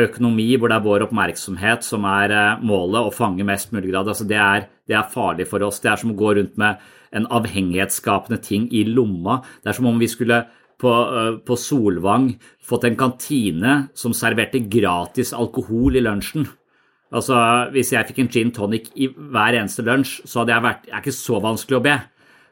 [0.00, 4.10] økonomi hvor det er vår oppmerksomhet som er eh, målet, å fange mest mulig grad.
[4.10, 5.80] Altså det, er, det er farlig for oss.
[5.82, 6.82] Det er som å gå rundt med
[7.14, 9.40] en avhengighetsskapende ting i lomma.
[9.62, 10.42] Det er som om vi skulle
[10.82, 12.32] på, eh, på Solvang
[12.64, 16.48] fått en kantine som serverte gratis alkohol i lunsjen.
[17.14, 17.36] Altså,
[17.70, 20.98] Hvis jeg fikk en gin tonic i hver eneste lunsj, så hadde jeg vært Det
[20.98, 21.96] ikke så vanskelig å be.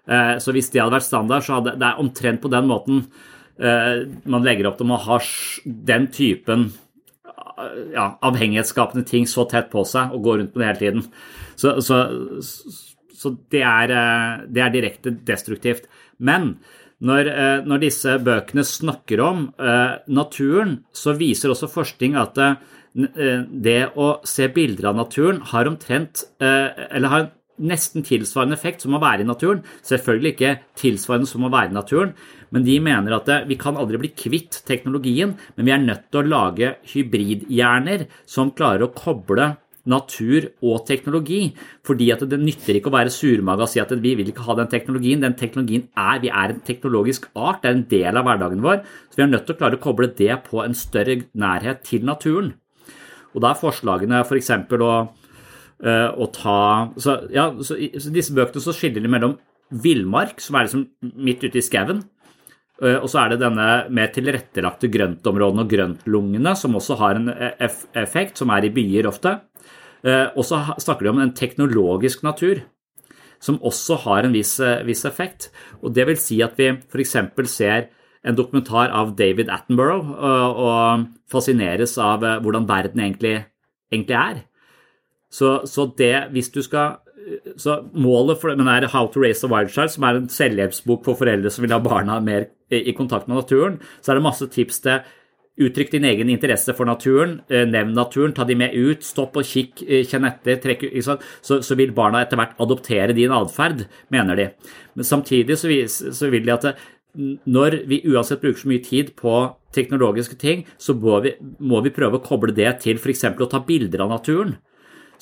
[0.08, 3.04] Eh, så hvis det hadde vært standard, så hadde det er omtrent på den måten
[3.62, 5.18] eh, man legger opp til å ha
[5.62, 6.70] den typen
[7.28, 11.08] eh, ja, avhengighetsskapende ting så tett på seg og gå rundt med det hele tiden.
[11.54, 12.02] Så, så,
[13.14, 13.92] så det, er,
[14.48, 15.86] det, er, direkte destruktivt.
[16.18, 16.56] Men
[17.02, 17.28] når,
[17.66, 19.44] når, disse bøkene snakker om
[20.10, 22.38] naturen, så viser også forskning at
[22.94, 27.28] det å se bilder av naturen har omtrent Eller har
[27.60, 29.62] nesten tilsvarende effekt som å være i naturen.
[29.86, 32.14] Selvfølgelig ikke tilsvarende som å være i naturen,
[32.52, 36.22] men de mener at vi kan aldri bli kvitt teknologien, men vi er nødt til
[36.22, 39.54] å lage hybridhjerner som klarer å koble
[39.88, 41.48] natur og teknologi.
[41.86, 44.56] Fordi at det nytter ikke å være surmaga og si at vi vil ikke ha
[44.60, 45.22] den teknologien.
[45.24, 48.84] Den teknologien er, Vi er en teknologisk art, det er en del av hverdagen vår.
[49.10, 52.04] Så vi er nødt til å klare å koble det på en større nærhet til
[52.04, 52.54] naturen.
[53.34, 54.52] Og da er forslagene f.eks.
[54.68, 55.21] For å Eh,
[55.82, 56.58] å ta
[56.94, 59.32] så, ja, så, så disse bøkene så skiller de mellom
[59.72, 60.84] villmark, som er liksom
[61.24, 62.02] midt ute i skauen,
[62.82, 67.32] eh, og så er det denne mer tilrettelagte grøntområdene og grøntlungene, som også har en
[68.02, 69.38] effekt, som er i byer ofte.
[70.02, 72.64] Eh, og så snakker de om en teknologisk natur,
[73.42, 75.50] som også har en viss, viss effekt.
[75.82, 77.16] Og det vil si at vi f.eks.
[77.50, 77.88] ser
[78.22, 83.40] en dokumentar av David Attenborough og fascineres av hvordan verden egentlig,
[83.90, 84.44] egentlig er.
[85.32, 87.00] Så, så, det, hvis du skal
[87.56, 91.04] så Målet for men er How to Raise a Wild Child, som er en selvhjelpsbok
[91.06, 94.48] for foreldre som vil ha barna mer i kontakt med naturen, så er det masse
[94.50, 95.04] tips til
[95.60, 99.44] Uttrykk din egen interesse for naturen, eh, nevn naturen, ta de med ut, stopp og
[99.44, 101.18] kikk, eh, kjenn etter, trekk, så,
[101.60, 104.48] så, vil barna etter hvert adoptere din atferd, mener de.
[104.96, 105.68] Men samtidig så,
[106.16, 106.74] så vil de at det,
[107.44, 111.92] når vi uansett bruker så mye tid på teknologiske ting, så må vi, må vi
[111.92, 113.24] prøve å koble det til f.eks.
[113.36, 114.56] å ta bilder av naturen.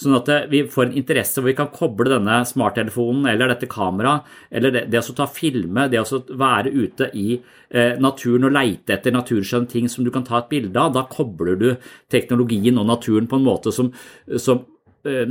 [0.01, 3.69] Sånn at eh, vi får en interesse hvor vi kan koble denne smarttelefonen eller dette
[3.71, 8.57] kameraet, eller det, det å ta filme, det å være ute i eh, naturen og
[8.57, 11.71] leite etter naturskjønne ting som du kan ta et bilde av, da kobler du
[12.13, 13.93] teknologien og naturen på en måte som,
[14.41, 14.65] som
[15.05, 15.27] eh,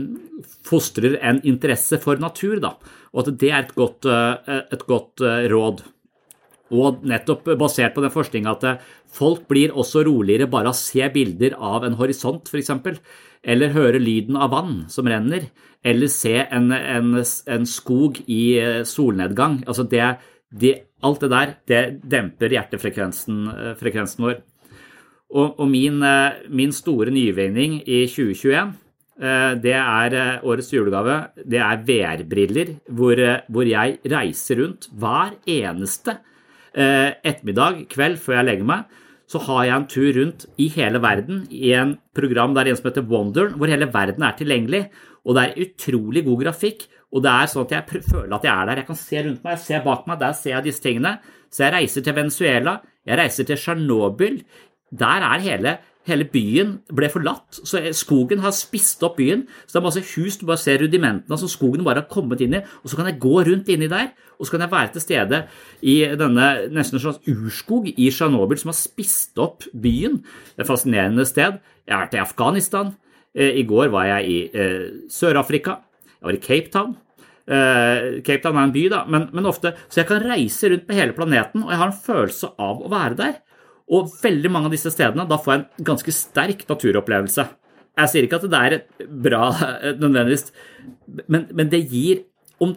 [0.68, 2.60] fostrer en interesse for natur.
[2.62, 2.76] Da.
[3.16, 5.88] Og at det er et godt, eh, et godt råd.
[6.76, 10.80] Og nettopp basert på den forskninga at eh, folk blir også roligere bare av å
[10.80, 12.72] se bilder av en horisont, f.eks
[13.40, 15.46] eller høre lyden av vann som renner,
[15.80, 19.62] eller se en, en, en skog i eh, solnedgang.
[19.66, 20.10] Altså det,
[20.52, 20.74] det,
[21.08, 24.42] alt det der det demper hjertefrekvensen eh, vår.
[25.30, 26.02] Og, og min,
[26.50, 28.72] min, store nyvinning i 2021
[29.62, 30.14] det er
[30.48, 31.18] årets julegave.
[31.46, 33.20] Det er VR-briller hvor,
[33.52, 36.16] hvor, jeg reiser rundt hver eneste
[36.74, 41.44] ettermiddag, kveld, før jeg legger meg så har jeg en tur rundt i hele verden
[41.54, 44.88] i en program der en som heter Wonder, hvor hele verden er tilgjengelig.
[45.22, 46.88] Og det er utrolig god grafikk.
[47.14, 48.82] Og det er sånn at jeg føler at jeg er der.
[48.82, 51.14] Jeg kan se rundt meg, jeg ser bak meg, der ser jeg disse tingene.
[51.54, 54.42] Så jeg reiser til Venezuela, jeg reiser til Tsjernobyl.
[55.04, 55.76] Der er hele,
[56.10, 57.62] hele byen ble forlatt.
[57.63, 59.45] Så skogen har spist opp byen.
[59.65, 62.58] Så det er masse hus du bare ser rudimentene som skogen bare har kommet inn
[62.58, 62.63] i.
[62.84, 65.41] Og så kan jeg gå rundt inni der, og så kan jeg være til stede
[65.82, 70.22] i denne nesten en slags urskog i Tsjernobyl som har spist opp byen.
[70.56, 71.60] Det er et fascinerende sted.
[71.86, 72.95] Jeg har vært i Afghanistan.
[73.36, 75.80] Eh, I går var jeg i eh, Sør-Afrika.
[76.17, 76.98] Jeg var i Cape Town.
[77.50, 80.84] Uh, Cape Town er en by, da, men, men, ofte Så jeg kan reise rundt
[80.86, 83.39] på hele planeten, og jeg har en følelse av å være der.
[83.89, 87.45] Og veldig mange av disse stedene, da får jeg en ganske sterk naturopplevelse.
[87.99, 89.49] Jeg sier ikke at det er bra
[90.02, 90.52] nødvendigvis,
[91.28, 92.23] men, men det, gir,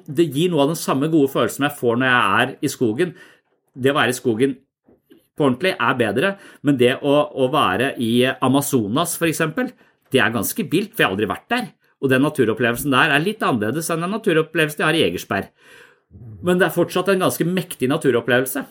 [0.09, 3.15] det, gir, noe av den samme gode følelsen jeg får når jeg er i skogen.
[3.73, 4.57] Det å være i skogen
[5.37, 6.33] på ordentlig er bedre,
[6.65, 9.45] men det å, å være i Amazonas f.eks.,
[10.13, 11.71] det er ganske vilt, for jeg har aldri vært der.
[12.03, 15.53] Og den naturopplevelsen der er litt annerledes enn den naturopplevelsen jeg har i Egersberg.
[16.45, 18.65] Men det er fortsatt en ganske mektig naturopplevelse.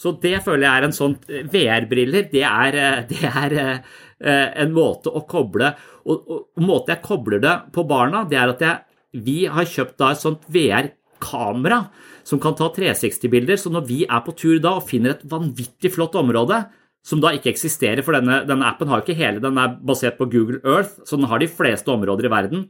[0.00, 2.30] Så det føler jeg er en sånn eh, VR-briller.
[2.32, 7.42] Det er, eh, det er eh, en måte å koble Og, og måten jeg kobler
[7.42, 8.80] det på barna, det er at jeg,
[9.20, 11.82] vi har kjøpt da et sånt VR-kamera
[12.26, 13.58] som kan ta 360-bilder.
[13.60, 16.62] Så når vi er på tur da og finner et vanvittig flott område,
[17.04, 20.28] som da ikke eksisterer, for denne, denne appen har ikke hele, den er basert på
[20.32, 22.66] Google Earth, så den har de fleste områder i verden.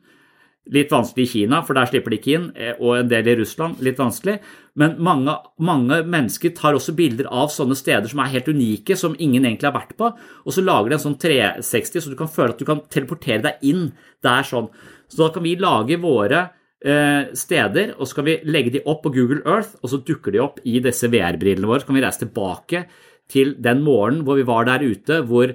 [0.70, 3.36] Litt vanskelig i Kina, for der slipper de ikke inn, eh, og en del i
[3.40, 3.80] Russland.
[3.82, 4.36] Litt vanskelig.
[4.78, 9.16] Men mange, mange, mennesker tar også bilder av sånne steder som er helt unike, som
[9.18, 12.30] ingen egentlig har vært på, og så lager de en sånn 360, så du kan
[12.30, 13.90] føle at du kan teleportere deg inn.
[14.22, 14.70] Det er sånn.
[15.10, 16.44] Så da kan vi lage våre
[16.84, 20.36] eh, steder, og så kan vi legge de opp på Google Earth, og så dukker
[20.36, 21.82] de opp i disse VR-brillene våre.
[21.82, 22.86] Så kan vi reise tilbake
[23.30, 25.52] til den morgenen hvor vi var der ute, hvor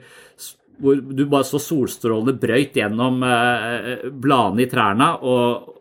[0.82, 5.12] hvor du bare så solstrålene brøyt gjennom eh, bladene i trærne.
[5.22, 5.74] og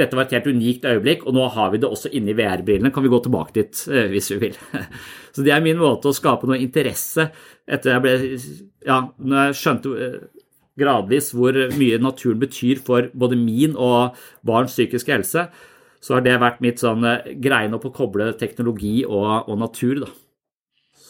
[0.00, 2.92] dette var et helt unikt øyeblikk, og nå har vi det også inni VR-brillene.
[2.94, 4.58] Kan vi gå tilbake dit eh, hvis vi vil.
[5.34, 7.30] Så det er min måte å skape noe interesse
[7.70, 8.14] etter jeg ble
[8.86, 10.16] Ja, når jeg skjønte eh,
[10.80, 15.48] gradvis hvor mye naturen betyr for både min og barns psykiske helse,
[16.00, 17.04] så har det vært mitt sånn
[17.44, 20.12] greie på å koble teknologi og, og natur, da.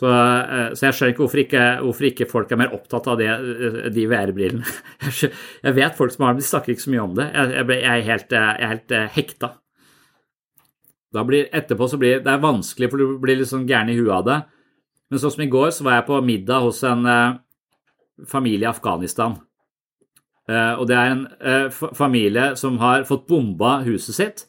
[0.01, 3.19] Så, eh, så, jeg skjønner ikke hvorfor, ikke hvorfor, ikke folk er mer opptatt av
[3.21, 4.77] det, eh, de VR-brillene.
[5.67, 7.27] Jeg vet folk som har dem, de snakker ikke så mye om det.
[7.35, 9.51] Jeg, jeg, er, helt, eh, jeg er helt hekta.
[11.29, 14.15] Blir, etterpå så blir det er vanskelig, for du blir litt sånn gæren i huet
[14.15, 14.39] av det.
[15.11, 17.09] Men sånn som i går, så var jeg på middag hos en
[18.31, 19.35] familie i Afghanistan.
[20.51, 21.25] og det er en
[21.99, 24.47] familie som har fått bomba huset sitt.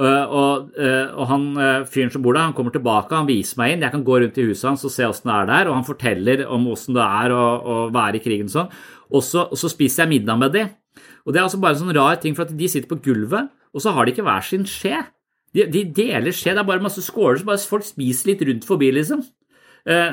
[0.00, 3.58] Uh, og, uh, og, han uh, fyren som bor der, han kommer tilbake, han viser
[3.60, 3.82] meg inn.
[3.84, 5.84] Jeg kan gå rundt i huset hans og se åssen det er der, og han
[5.84, 8.70] forteller om åssen det er å, å, være i krigen og sånn.
[9.10, 10.62] Og så, og så spiser jeg middag med de.
[11.26, 13.50] Og det er altså bare en sånn rar ting, for at de sitter på gulvet,
[13.76, 15.02] og så har de ikke hver sin skje.
[15.52, 18.64] De, de deler skje, det er bare masse skåler, så bare folk spiser litt rundt
[18.64, 19.20] forbi, liksom.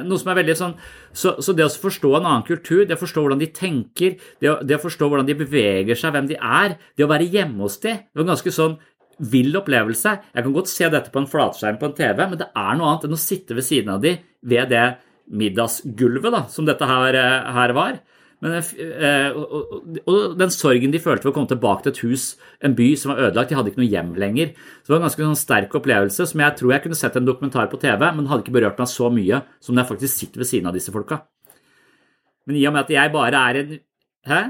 [0.08, 0.76] noe som er veldig sånn,
[1.12, 4.52] så, så, det å forstå en annen kultur, det å forstå hvordan de tenker, det
[4.52, 7.64] å, det å forstå hvordan de beveger seg, hvem de er, det å være hjemme
[7.64, 8.78] hos dem, det var ganske sånn
[9.18, 10.14] vill opplevelse.
[10.34, 12.92] Jeg kan godt se dette på en flatskjerm på en TV, men det er noe
[12.92, 14.86] annet enn å sitte ved siden av de ved det
[15.28, 17.98] middagsgulvet da, som dette her, eh, her var.
[18.38, 18.60] Men,
[19.34, 22.26] og, og, og, den sorgen de følte ved å komme tilbake til et hus,
[22.62, 24.52] en by som var ødelagt, de hadde ikke noe hjem lenger.
[24.54, 27.26] Så det var en ganske sånn sterk opplevelse som jeg tror jeg kunne sett en
[27.28, 30.44] dokumentar på TV, men hadde ikke berørt meg så mye som når jeg faktisk sitter
[30.44, 31.24] ved siden av disse folka.
[32.48, 33.76] Men i og med at jeg bare er en
[34.28, 34.42] Hæ?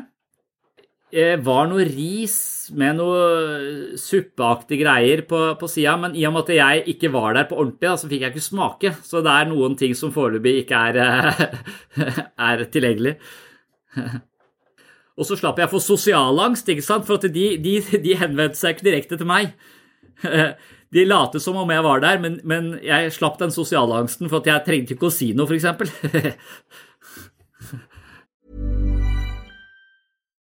[1.08, 6.43] Eh, var noe ris med noe suppeaktige greier på, på sida, men i og med
[6.43, 8.91] at jeg ikke var der på ordentlig, da, så fikk jeg ikke smake.
[9.08, 10.98] Så det er noen ting som foreløpig ikke er,
[12.50, 13.15] er tilgjengelig.
[15.17, 17.08] Og så slapp jeg å få sosialangst, ikke sant?
[17.08, 19.56] for de, de, de, henvendte seg ikke direkte til meg.
[20.88, 24.48] De lot som om jeg var der, men, men jeg slapp den sosialangsten for at
[24.48, 25.67] jeg trengte ikke å si noe, f.eks.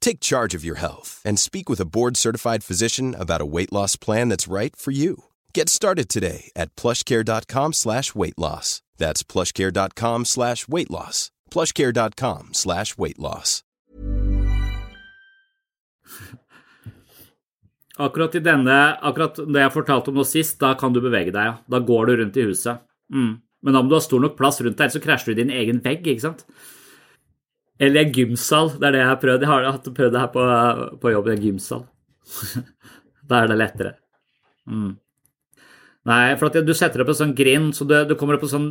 [0.00, 3.96] Take charge of your health and speak with a board-certified physician about a weight loss
[3.96, 5.24] plan that's right for you.
[5.52, 8.80] Get started today at plushcare.com slash weight loss.
[8.96, 11.30] That's plushcare.com slash weight loss.
[11.50, 13.62] plushcare.com slash weight loss.
[17.96, 21.46] Akkurat i denne, akkurat det jeg fortalte om nå sist, da kan du bevege deg,
[21.48, 21.54] ja.
[21.72, 22.82] Da går du rundt i huset.
[23.08, 23.38] Mm.
[23.64, 25.80] Men må du ha stor nok plass rundt deg, så krasjer du i din egen
[25.84, 26.44] vegg, ikke sant?
[27.78, 29.42] Eller en gymsal, det er det jeg har prøvd.
[29.44, 30.44] Jeg har hatt prøvd det her på,
[31.02, 31.82] på jobb, en gymsal.
[33.28, 33.92] da er det lettere.
[34.66, 34.94] Mm.
[36.06, 38.50] Nei, for at du setter opp en sånn grind, så du, du kommer opp på
[38.50, 38.70] sånn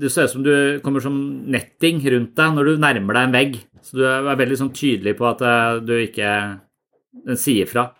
[0.00, 1.16] Det ser ut som du kommer som
[1.52, 3.58] netting rundt deg når du nærmer deg en vegg.
[3.84, 6.34] Så du er veldig sånn tydelig på at eh, du ikke
[7.26, 7.90] Den sier fra.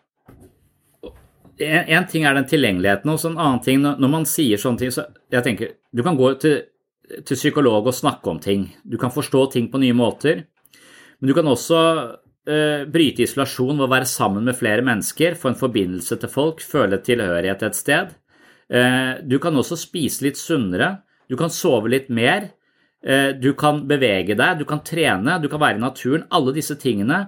[1.60, 4.80] En, en ting er den tilgjengeligheten, og så en annen ting når man sier sånne
[4.80, 6.62] ting, så jeg tenker Du kan gå til
[7.26, 8.68] til psykolog og snakke om ting.
[8.84, 10.44] Du kan forstå ting på nye måter.
[11.20, 11.80] Men du kan også
[12.48, 16.62] eh, bryte isolasjon ved å være sammen med flere mennesker, få en forbindelse til folk,
[16.64, 18.14] føle tilhørighet et sted.
[18.72, 21.00] Eh, du kan også spise litt sunnere.
[21.28, 22.52] Du kan sove litt mer.
[23.04, 26.26] Eh, du kan bevege deg, du kan trene, du kan være i naturen.
[26.30, 27.26] Alle disse tingene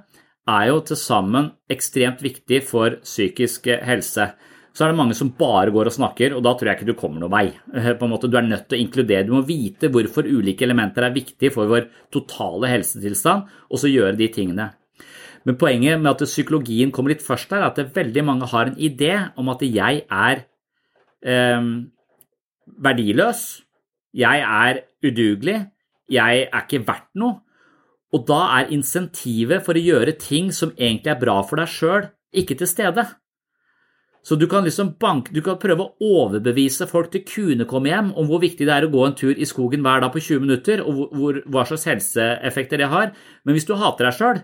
[0.48, 4.32] er jo til sammen ekstremt viktig for psykisk helse
[4.72, 6.98] så er det mange som bare går og snakker, og da tror jeg ikke du
[6.98, 7.46] kommer noen vei.
[7.76, 10.64] Eh, på en måte, Du er nødt til å inkludere, du må vite hvorfor ulike
[10.64, 14.72] elementer er viktige for vår totale helsetilstand, og så gjøre de tingene.
[15.44, 18.78] Men poenget med at psykologien kommer litt først her, er at veldig mange har en
[18.78, 20.44] idé om at jeg er
[21.20, 21.68] eh,
[22.78, 23.62] verdiløs,
[24.12, 25.66] jeg er udugelig,
[26.08, 27.40] jeg er ikke verdt noe.
[28.12, 32.08] Og da er insentivet for å gjøre ting som egentlig er bra for deg sjøl,
[32.32, 33.06] ikke til stede.
[34.22, 38.12] Så du kan liksom banke, du kan prøve å overbevise folk til kuene komme hjem
[38.14, 40.44] om hvor viktig det er å gå en tur i skogen hver dag på 20
[40.44, 43.10] minutter, og hvor, hva slags helseeffekter det har.
[43.42, 44.42] Men hvis du hater deg sjøl,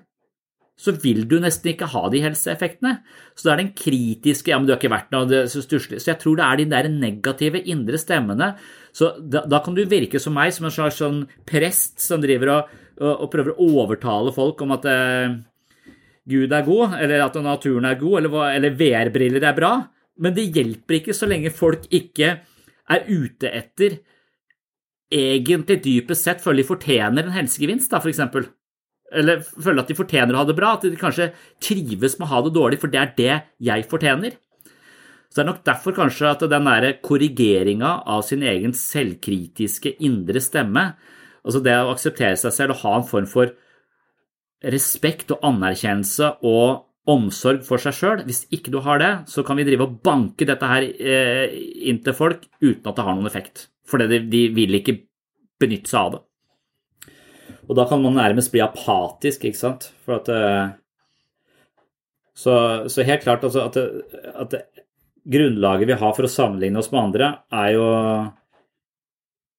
[0.78, 3.00] så vil du nesten ikke ha de helseeffektene.
[3.34, 5.98] Så det er den kritiske ja, men du har ikke vært noe, det så stusslig.
[6.02, 8.52] Så jeg tror det er de der negative indre stemmene.
[8.94, 12.54] Så da, da, kan du virke som meg, som en slags sånn prest som driver
[12.54, 15.38] og, og, og prøver å overtale folk om at eh,
[16.28, 19.72] Gud er god, eller at naturen er god, eller, eller VR-briller er bra.
[20.20, 22.34] Men det hjelper ikke så lenge folk ikke
[22.88, 23.98] er ute etter
[25.08, 28.20] egentlig dypest sett føler de fortjener en helsegevinst, da, f.eks.
[29.18, 31.30] Eller føler at de fortjener å ha det bra, at de kanskje
[31.64, 33.38] trives med å ha det dårlig, for det er det
[33.70, 34.36] jeg fortjener.
[35.28, 40.40] Så det er nok derfor kanskje at den derre korrigeringa av sin egen selvkritiske indre
[40.44, 40.90] stemme,
[41.44, 43.52] altså det å akseptere seg selv og ha en form for
[44.64, 48.22] respekt og anerkjennelse og omsorg for seg sjøl.
[48.28, 51.54] Hvis ikke du har det, så kan vi drive og banke dette her eh,
[51.88, 53.68] inn til folk uten at det har noen effekt.
[53.88, 54.98] For de, vil ikke
[55.58, 56.24] benytte seg av det.
[57.68, 59.88] Og da kan man nærmest bli apatisk, ikke sant.
[60.04, 60.74] For at eh,
[62.38, 62.54] så,
[62.90, 63.78] så, helt klart altså at,
[64.44, 64.58] at
[65.28, 67.88] grunnlaget vi har for å sammenligne oss med andre, er jo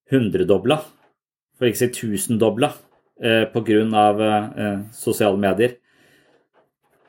[0.09, 0.79] hundredobla,
[1.57, 2.71] for ikke å si tusendobla
[3.23, 4.39] eh, pga.
[4.57, 5.75] Eh, sosiale medier.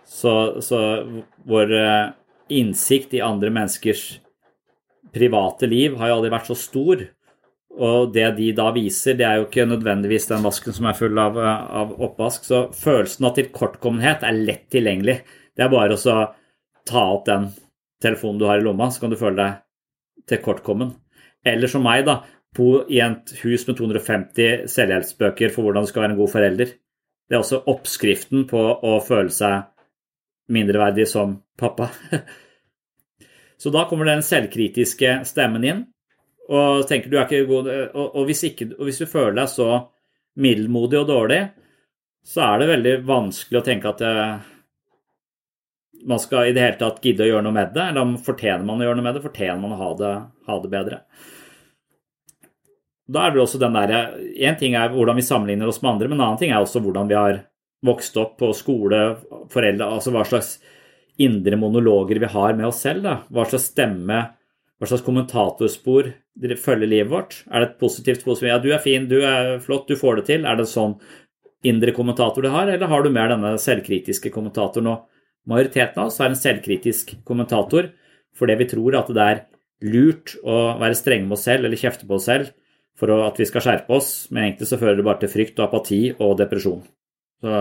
[0.07, 0.81] Så, så
[1.47, 2.11] vår eh,
[2.51, 4.21] innsikt i andre menneskers
[5.15, 7.05] private liv har jo aldri vært så stor.
[7.81, 11.19] Og det de da viser, det er jo ikke nødvendigvis den vasken som er full
[11.23, 12.47] av, eh, av oppvask.
[12.47, 15.21] Så følelsen av tilkortkommenhet er lett tilgjengelig.
[15.55, 16.17] Det er bare å
[16.91, 17.51] ta opp den
[18.03, 20.95] telefonen du har i lomma, så kan du føle deg tilkortkommen.
[21.47, 22.21] Eller som meg, da
[22.57, 26.73] bo i et hus med 250 selvhjelpsbøker for hvordan du skal være en god forelder.
[27.31, 29.69] Det er også oppskriften på å føle seg
[30.51, 31.91] mindreverdig som pappa.
[33.61, 35.81] Så da kommer den selvkritiske stemmen inn,
[36.51, 39.67] og tenker er god Og, hvis, ikke, og hvis du føler deg så
[40.41, 41.43] middelmodig og dårlig,
[42.25, 44.15] så er det veldig vanskelig å tenke at det,
[46.09, 47.85] man skal i det hele tatt gidde å gjøre noe med det.
[47.93, 49.25] Eller fortjener man å gjøre noe med det?
[49.27, 50.15] Fortjener man å ha det,
[50.49, 51.01] ha det bedre?
[53.11, 56.09] Da er det også den der, En ting er hvordan vi sammenligner oss med andre,
[56.09, 57.41] men en annen ting er også hvordan vi har
[57.87, 59.01] vokst opp på skole,
[59.51, 60.59] foreldre Altså hva slags
[61.21, 63.05] indre monologer vi har med oss selv.
[63.05, 63.17] Da.
[63.29, 64.21] Hva slags stemme,
[64.81, 66.13] hva slags kommentatorspor
[66.61, 67.41] følger livet vårt.
[67.51, 70.21] Er det et positivt spor som ja, du er fin, du er flott, du får
[70.21, 70.47] det til?
[70.47, 70.95] Er det en sånn
[71.67, 74.89] indre kommentator du har, eller har du mer denne selvkritiske kommentatoren?
[74.95, 77.91] Og majoriteten av oss er en selvkritisk kommentator,
[78.39, 79.45] fordi vi tror at det er
[79.91, 82.55] lurt å være strenge med oss selv eller kjefte på oss selv
[83.01, 85.69] for at vi skal skjerpe oss, men egentlig så fører det bare til frykt og
[85.69, 86.83] apati og depresjon.
[87.41, 87.61] Så,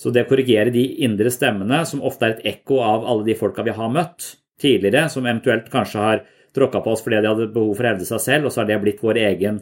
[0.00, 3.36] så det å korrigere de indre stemmene, som ofte er et ekko av alle de
[3.38, 6.24] folka vi har møtt tidligere, som eventuelt kanskje har
[6.56, 8.70] tråkka på oss fordi de hadde behov for å hevde seg selv, og så har
[8.70, 9.60] det blitt vår egen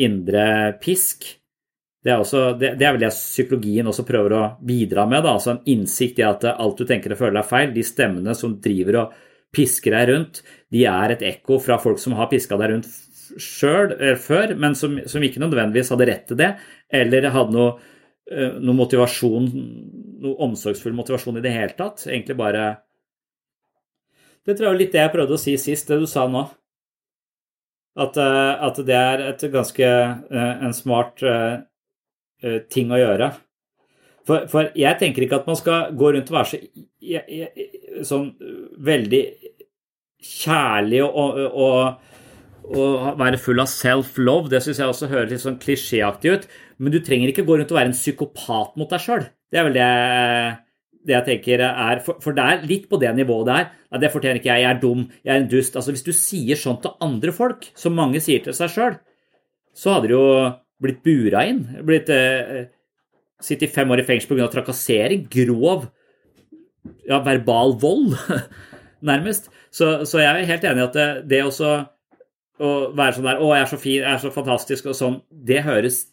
[0.00, 0.46] indre
[0.82, 1.26] pisk.
[2.04, 5.22] Det er, også, det, det er, vel det psykologien også prøver å bidra med.
[5.24, 5.38] Da.
[5.38, 7.72] altså En innsikt i at alt du tenker og føler er feil.
[7.72, 9.14] De stemmene som driver og
[9.54, 10.42] pisker deg rundt,
[10.74, 12.90] de er et ekko fra folk som har piska deg rundt
[13.40, 16.50] sjøl eh, før, men som, som, ikke nødvendigvis hadde rett til det,
[16.94, 17.70] eller hadde noe,
[18.30, 19.48] eh, noe motivasjon,
[20.24, 22.06] noe omsorgsfull motivasjon i det hele tatt.
[22.08, 22.66] Egentlig bare
[24.44, 26.44] Det tror jeg er litt det jeg prøvde å si sist, det du sa nå.
[27.96, 29.88] At, eh, at det er et ganske
[30.34, 31.22] en smart
[32.68, 33.30] ting å gjøre.
[34.24, 36.58] For, for, jeg tenker ikke at man skal gå rundt og være så
[37.04, 38.30] jeg, jeg, sånn
[38.84, 39.20] veldig
[40.24, 42.13] kjærlig og, og, og
[42.64, 44.50] være full av self-love.
[44.52, 46.46] Det syns jeg også høres litt sånn klisjéaktig ut.
[46.78, 49.26] Men du trenger ikke gå rundt og være en psykopat mot deg sjøl.
[49.52, 49.88] Det er vel det,
[51.04, 53.72] det, jeg tenker er for, for, det er litt på det nivået der.
[53.92, 54.64] Nei, det fortjener ikke jeg.
[54.64, 55.04] Jeg er dum.
[55.22, 55.76] Jeg er en dust.
[55.76, 58.96] Altså, Hvis du sier sånn til andre folk, som mange sier til seg sjøl,
[59.74, 60.24] så hadde du jo
[60.82, 61.66] blitt bura inn.
[61.86, 62.64] Blitt eh,
[63.44, 64.46] Sittet fem år i fengsel pga.
[64.48, 65.26] trakassering.
[65.28, 65.88] Grov
[67.08, 68.14] ja, verbal vold,
[69.10, 69.50] nærmest.
[69.74, 71.72] Så, så, jeg er helt enig i at det, det også
[72.62, 75.22] å være sånn der 'Å, jeg er så fin, jeg er så fantastisk', og sånn,
[75.30, 76.04] det høres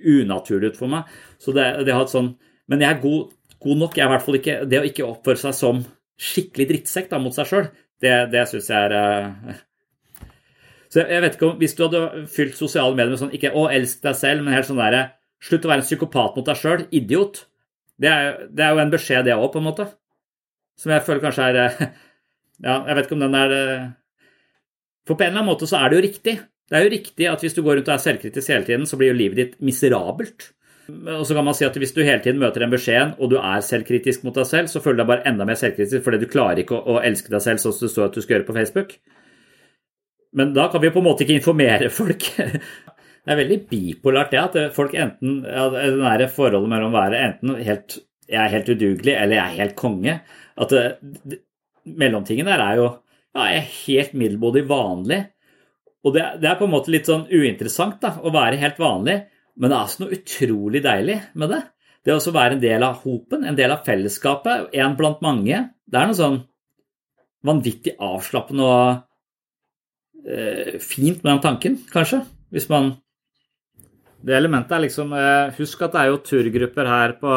[0.00, 1.08] unaturlig ut for meg.
[1.38, 2.36] Så det, det har et sånn
[2.70, 3.96] Men jeg er god, god, nok.
[3.96, 5.82] Jeg er i hvert fall ikke Det å ikke oppføre seg som
[6.20, 7.66] skikkelig drittsekk da, mot seg sjøl,
[8.00, 9.54] det, det syns jeg er uh,
[10.92, 13.70] Så jeg vet ikke om Hvis du hadde fylt sosiale medier med sånn ikke 'Å,
[13.72, 15.06] elsk deg selv', men helt sånn derre
[15.40, 16.82] Slutt å være en psykopat mot deg sjøl.
[16.92, 17.46] Idiot.
[18.00, 19.86] Det er, det er, jo en beskjed, det òg, på en måte.
[20.76, 21.78] Som jeg føler kanskje er eh,
[22.66, 23.86] Ja, jeg vet ikke om den er eh,
[25.10, 26.36] For på en eller annen måte så er det jo riktig.
[26.70, 28.98] Det er jo riktig at hvis du går rundt og er selvkritisk hele tiden, så
[28.98, 30.52] blir jo livet ditt miserabelt.
[30.90, 33.40] Og så kan man si at hvis du hele tiden møter den beskjeden, og du
[33.40, 36.28] er selvkritisk mot deg selv, så føler du deg bare enda mer selvkritisk fordi du
[36.30, 38.48] klarer ikke å, å elske deg selv sånn som du så at du skal gjøre
[38.52, 38.94] på Facebook.
[40.38, 42.30] Men da kan vi jo på en måte ikke informere folk.
[43.20, 47.18] Det er veldig bipolart, det, at folk enten ja, Det nære forholdet mellom å være
[47.20, 47.98] enten helt
[48.30, 50.14] jeg er helt udugelig eller jeg er helt konge.
[50.56, 51.40] At det,
[52.00, 52.86] mellomtingen der er jo
[53.36, 55.20] ja, jeg er helt middelmådig vanlig.
[56.06, 59.18] Og det, det, er på en måte litt sånn uinteressant da, å være helt vanlig,
[59.60, 61.60] men det er altså noe utrolig deilig med det.
[62.06, 65.58] Det å være en del av hopen, en del av fellesskapet, en blant mange.
[65.84, 66.40] Det er noe sånn
[67.44, 72.24] vanvittig avslappende og eh, fint med den tanken, kanskje.
[72.50, 72.96] Hvis man
[74.20, 77.36] Det elementet er liksom eh, Husk at det er jo turgrupper her på,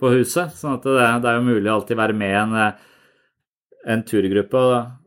[0.00, 2.54] på huset, sånn at det, det, er jo mulig å alltid være med i en,
[2.56, 2.72] eh,
[3.96, 4.60] en turgruppe.
[4.60, 4.99] Og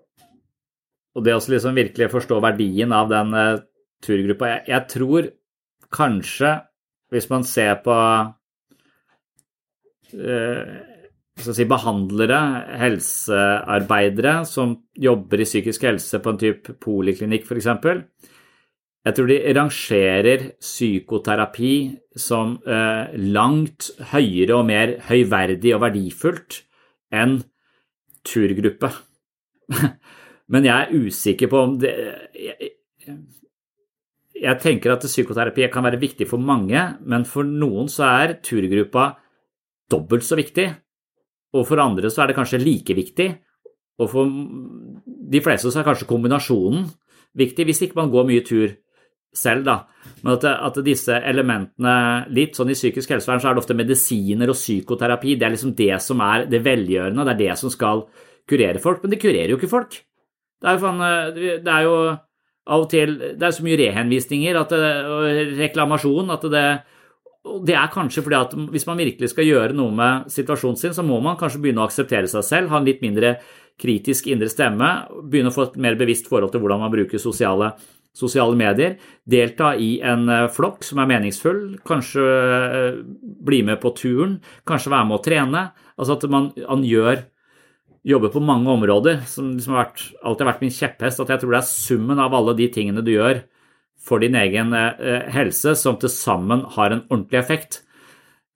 [1.22, 3.62] det å liksom virkelig forstå verdien av den uh,
[4.04, 5.28] turgruppa jeg, jeg, tror
[5.94, 6.56] kanskje,
[7.14, 7.98] hvis man ser på
[10.18, 10.74] uh,
[11.42, 12.40] si behandlere,
[12.82, 17.70] helsearbeidere som jobber i psykisk helse på en type poliklinikk f.eks.
[19.04, 21.74] Jeg tror de rangerer psykoterapi
[22.16, 26.62] som eh, langt høyere og mer høyverdig og verdifullt
[27.12, 27.42] enn
[28.24, 28.94] turgruppe.
[30.54, 31.94] Men jeg er usikker på om det
[32.38, 32.74] jeg,
[34.44, 39.14] jeg tenker at psykoterapi kan være viktig for mange, men for noen så er turgruppa
[39.92, 40.68] dobbelt så viktig.
[41.54, 43.30] Og for andre så er det kanskje like viktig.
[44.02, 44.30] Og for
[45.34, 46.88] de fleste så er kanskje kombinasjonen
[47.38, 48.74] viktig, hvis ikke man går mye tur
[49.34, 49.78] selv, da.
[50.22, 51.96] Men at, at, disse elementene
[52.34, 55.38] litt sånn I psykisk helsevern så er det ofte medisiner og psykoterapi.
[55.38, 58.06] Det er liksom det som er det velgjørende, det er det som skal
[58.50, 59.04] kurere folk.
[59.04, 60.02] Men det kurerer jo ikke folk.
[60.64, 61.98] Det er jo, eh, det er jo
[62.64, 66.68] av og til Det er så mye rehenvisninger det, og reklamasjon at det
[67.44, 71.04] det er kanskje fordi at hvis man virkelig skal gjøre noe med situasjonen sin, så
[71.04, 73.36] må man kanskje begynne å akseptere seg selv, ha en litt mindre
[73.82, 74.92] kritisk indre stemme,
[75.28, 77.74] begynne å få et mer bevisst forhold til hvordan man bruker sosiale,
[78.16, 78.96] sosiale medier,
[79.28, 83.02] delta i en eh, flokk som er meningsfull, kanskje eh,
[83.44, 84.38] bli med på turen,
[84.70, 85.68] kanskje være med å trene.
[85.98, 87.26] Altså at man, man gjør
[88.04, 91.22] jobber på mange områder, som liksom har vært, alltid har vært min kjepphest.
[91.24, 93.44] At jeg tror det er summen av alle de tingene du gjør
[94.04, 97.80] for din egen eh, helse, som til sammen har en ordentlig effekt.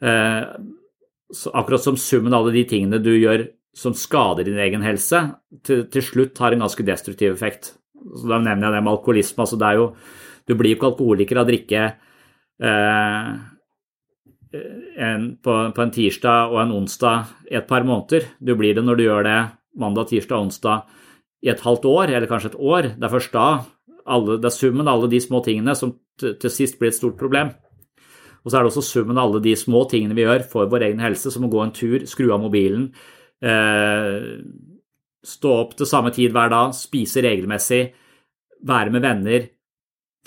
[0.04, 0.44] Eh,
[1.54, 5.22] akkurat som summen av alle de tingene du gjør som skader din egen helse,
[5.66, 7.76] til, til slutt har en ganske destruktiv effekt.
[7.94, 9.44] Så da nevner jeg det med alkoholisme.
[9.44, 9.92] altså det er jo,
[10.48, 11.82] Du blir jo ikke alkoholiker av å drikke
[12.64, 13.32] eh,
[14.98, 18.28] en, på, på, en tirsdag og en onsdag i et par måneder.
[18.40, 19.40] Du blir det når du gjør det
[19.78, 20.88] mandag, tirsdag, onsdag
[21.46, 22.92] i et halvt år, eller kanskje et år.
[22.98, 23.48] Det er først da
[24.08, 27.18] alle, det er summen av alle de små tingene som til sist blir et stort
[27.20, 27.52] problem.
[28.44, 30.88] Og så er det også summen av alle de små tingene vi gjør for vår
[30.88, 32.90] egen helse, som å gå en tur, skru av mobilen,
[33.44, 34.40] eh,
[35.28, 37.82] stå opp til samme tid hver dag, spise regelmessig,
[38.64, 39.50] være med venner,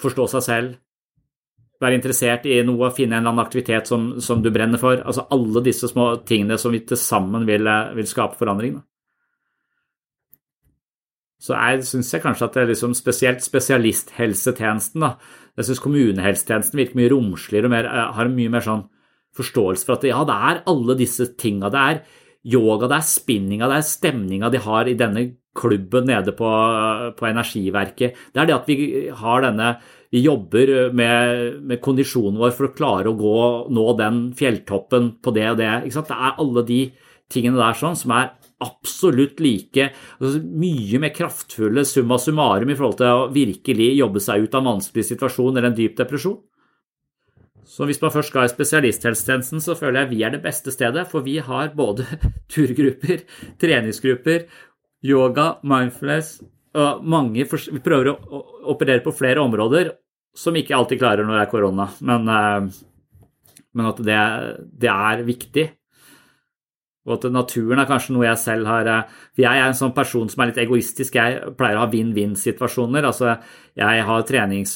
[0.00, 0.76] forstå seg selv,
[1.80, 5.00] være interessert i noe, finne en eller annen aktivitet som, som du brenner for.
[5.00, 8.76] Altså alle disse små tingene som vi til sammen vil, eh, vil skape forandring.
[8.78, 8.84] Da.
[11.40, 15.14] Så jeg syns jeg kanskje at det er liksom spesielt spesialisthelsetjenesten, da.
[15.56, 18.88] Jeg syns kommunehelsetjenesten virker mye romsligere og mer, eh, har mye mer sånn
[19.36, 21.70] forståelse for at ja, det er alle disse tinga.
[21.72, 22.02] Det er
[22.44, 25.24] yoga, det er spinninga, det er stemninga de har i denne
[25.56, 26.50] klubben nede på,
[27.16, 28.20] på Energiverket.
[28.32, 29.72] Det er det at vi har denne
[30.10, 33.36] Vi jobber med, med, kondisjonen vår for å klare å gå,
[33.70, 35.70] nå den fjelltoppen på det og det.
[35.86, 36.80] Det er alle de
[37.30, 39.86] tingene der sånn som er absolutt like
[40.18, 44.64] altså Mye mer kraftfulle summa summarum i forhold til å virkelig jobbe seg ut av
[44.64, 46.40] en vanskelig situasjon eller en dyp depresjon.
[47.70, 51.06] Så hvis man først skal i spesialisthelsetjenesten, så føler jeg vi er det beste stedet,
[51.06, 52.02] for vi har både
[52.52, 53.22] turgrupper,
[53.62, 54.48] treningsgrupper,
[55.06, 56.40] yoga, mindfulness
[57.02, 58.40] mange Vi prøver å
[58.70, 59.90] operere på flere områder
[60.36, 64.18] som ikke alltid klarer når det er korona, men, eh, men at det,
[64.84, 65.66] det, er viktig.
[67.08, 69.96] Og at naturen er kanskje noe jeg selv har eh, For jeg er en sånn
[69.96, 71.16] person som er litt egoistisk.
[71.16, 73.08] Jeg pleier å ha vinn-vinn-situasjoner.
[73.08, 73.38] Altså,
[73.78, 74.74] jeg har trenings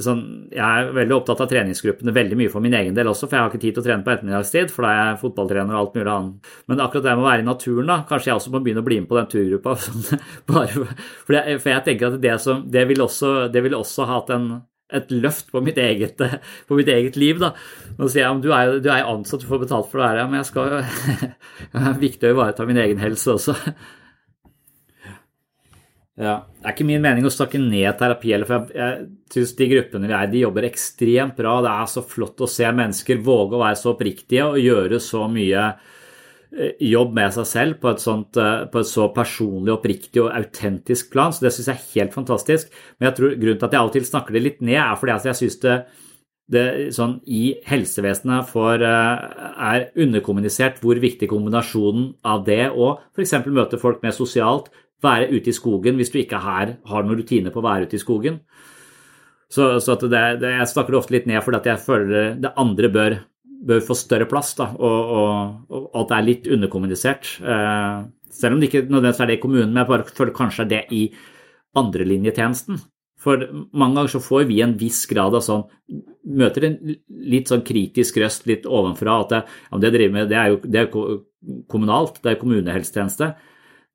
[0.00, 3.36] sånn, Jeg er veldig opptatt av treningsgruppene veldig mye for min egen del også, for
[3.36, 5.80] jeg har ikke tid til å trene på ettermiddagstid, for da er jeg fotballtrener og
[5.80, 6.50] alt mulig annet.
[6.68, 8.88] Men akkurat det med å være i naturen, da, kanskje jeg også må begynne å
[8.88, 9.76] bli med på den turgruppa.
[9.84, 10.86] Sånn, bare,
[11.26, 14.36] for, jeg, for, jeg, tenker at det, som, det vil også, det vil også hatt
[14.36, 14.52] en
[14.92, 16.20] et løft på mitt eget,
[16.68, 17.40] på mitt eget liv.
[17.40, 17.54] Da.
[17.96, 20.42] Nå sier jeg du er, du er ansatt, du får betalt for det her, men
[20.42, 20.78] jeg skal,
[21.72, 23.56] det er viktig å ivareta min egen helse også.
[26.22, 26.34] Ja.
[26.60, 30.10] Det er ikke min mening å snakke ned terapi, for jeg, jeg syns de gruppene
[30.10, 31.56] vi er de jobber ekstremt bra.
[31.64, 35.24] Det er så flott å se mennesker våge å være så oppriktige og gjøre så
[35.32, 40.22] mye eh, jobb med seg selv på et, sånt, eh, på et så personlig, oppriktig
[40.22, 41.34] og autentisk plan.
[41.34, 42.70] Så det syns jeg er helt fantastisk.
[42.98, 45.00] Men jeg tror grunnen til at jeg av og til snakker det litt ned, er
[45.00, 45.76] fordi jeg syns det,
[46.52, 46.64] det
[46.94, 49.26] sånn, i helsevesenet for, eh,
[49.72, 53.40] er underkommunisert hvor viktig kombinasjonen av det og f.eks.
[53.50, 54.70] møte folk mer sosialt,
[55.02, 57.98] være ute i skogen hvis du ikke her har noen rutine på å være ute
[57.98, 58.40] i skogen.
[59.52, 62.54] Så, så det, det, jeg snakker det ofte litt ned fordi at jeg føler det
[62.60, 63.18] andre bør,
[63.68, 67.34] bør få større plass, da, og, og, og, at det er litt underkommunisert.
[67.42, 67.98] Eh,
[68.32, 70.80] selv om det ikke nødvendigvis er det i kommunen, men jeg bare føler kanskje det
[70.80, 71.02] er i
[71.76, 72.80] andrelinjetjenesten.
[73.22, 75.68] For mange ganger så får vi en viss grad av sånn
[76.22, 76.76] Møter en
[77.32, 80.78] litt sånn kritisk røst litt ovenfra at det, ja, det, med, det er jo det
[80.78, 80.90] er
[81.70, 83.32] kommunalt, det er kommunehelsetjeneste.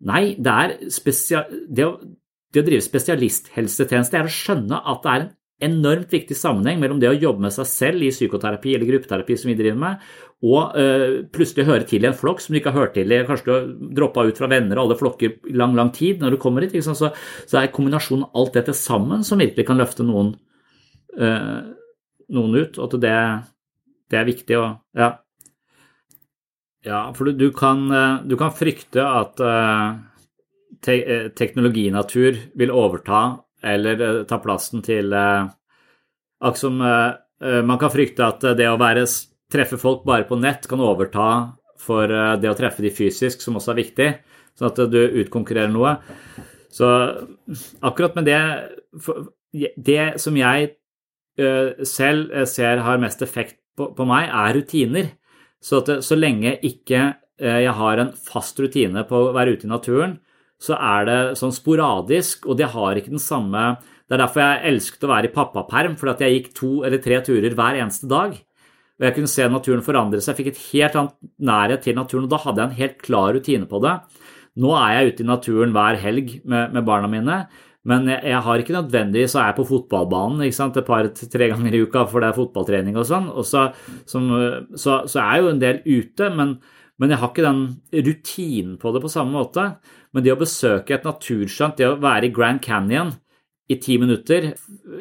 [0.06, 1.95] Nei, det, det, å,
[2.54, 5.34] det å drive spesialisthelsetjeneste er å skjønne at det er en
[5.68, 9.50] enormt viktig sammenheng mellom det å jobbe med seg selv i psykoterapi eller gruppeterapi som
[9.50, 10.04] vi driver med,
[10.45, 13.24] og øh, plutselig høre til i en flokk som du ikke har hørt til i.
[13.26, 13.64] Kanskje du har
[13.98, 16.78] droppa ut fra venner og alle flokker lang, lang tid når du kommer hit.
[16.86, 17.10] Så, så,
[17.50, 20.36] det er kombinasjonen av alt dette sammen som virkelig kan løfte noen,
[21.18, 21.58] øh,
[22.38, 23.16] noen ut, og at det,
[24.14, 24.60] det er viktig.
[24.62, 25.16] Og, ja.
[26.88, 29.88] Ja, for du kan, eh, du kan frykte at eh,
[30.84, 35.12] te eh, teknologinatur vil overta eller ta plassen til
[36.38, 39.02] Akkurat som man kan frykte at det å være,
[39.50, 42.06] treffe folk bare på nett kan overta for
[42.38, 44.10] det å treffe de fysisk, som også er viktig,
[44.54, 45.96] sånn at du utkonkurrerer noe.
[46.70, 46.86] Så
[47.82, 50.76] akkurat med det Det som jeg
[51.82, 55.10] selv ser har mest effekt på, på meg, er rutiner.
[55.64, 57.01] Så, at, så lenge ikke
[57.41, 60.18] eh, jeg har en fast rutine på å være ute i naturen,
[60.62, 63.76] så er det sånn sporadisk, og det har ikke den samme
[64.08, 67.18] Det er derfor jeg elsket å være i pappaperm, fordi jeg gikk to eller tre
[67.28, 68.38] turer hver eneste dag.
[68.97, 70.32] Og jeg kunne se naturen forandre seg.
[70.32, 71.18] Jeg fikk et helt annet
[71.49, 73.97] nærhet til naturen, og da hadde jeg en helt klar rutine på det.
[74.64, 77.36] Nå er jeg ute i naturen hver helg med, med barna mine,
[77.88, 81.84] men jeg, jeg, har ikke nødvendigvis så er jeg på fotballbanen et par-tre ganger i
[81.86, 83.30] uka, for det er fotballtrening og sånn.
[83.32, 83.70] Og så,
[84.10, 84.26] som,
[84.76, 86.58] så, så, er jeg jo en del ute, men,
[87.00, 87.62] men, jeg har ikke den
[88.10, 89.70] rutinen på det på samme måte.
[90.12, 93.14] Men det å besøke et naturskjønt, det å være i Grand Canyon
[93.72, 94.50] i ti minutter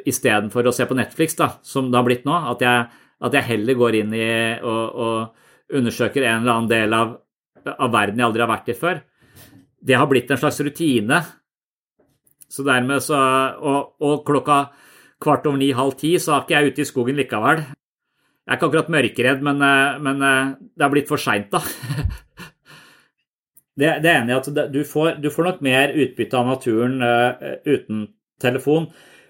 [0.06, 2.84] istedenfor å se på Netflix, da, som det har blitt nå, at jeg,
[3.26, 4.28] at jeg heller går inn i
[4.62, 7.16] og, og undersøker en eller annen del av,
[7.66, 9.02] av verden jeg aldri har vært i før,
[9.86, 11.20] det har blitt en slags rutine
[12.48, 13.18] så dermed så
[13.58, 14.66] Og, og klokka
[15.22, 17.62] kvart over ni-halv ti så er ikke jeg ute i skogen likevel.
[18.46, 21.62] Jeg er ikke akkurat mørkeredd, men, eh, men eh, det har blitt for seint, da.
[23.80, 27.56] det, det er enig at du, får, du, får, nok mer utbytte av naturen uh,
[27.66, 28.04] uten
[28.42, 28.86] telefon.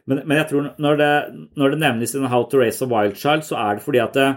[0.07, 1.13] Men, men, jeg tror når det,
[1.57, 4.19] når det nevnes i How to Raise a Wild Child, så er det fordi at
[4.19, 4.29] det,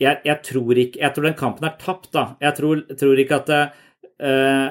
[0.00, 2.26] jeg, jeg, tror ikke Jeg tror den kampen er tapt, da.
[2.40, 3.50] Jeg tror, tror ikke at,
[4.20, 4.68] uh,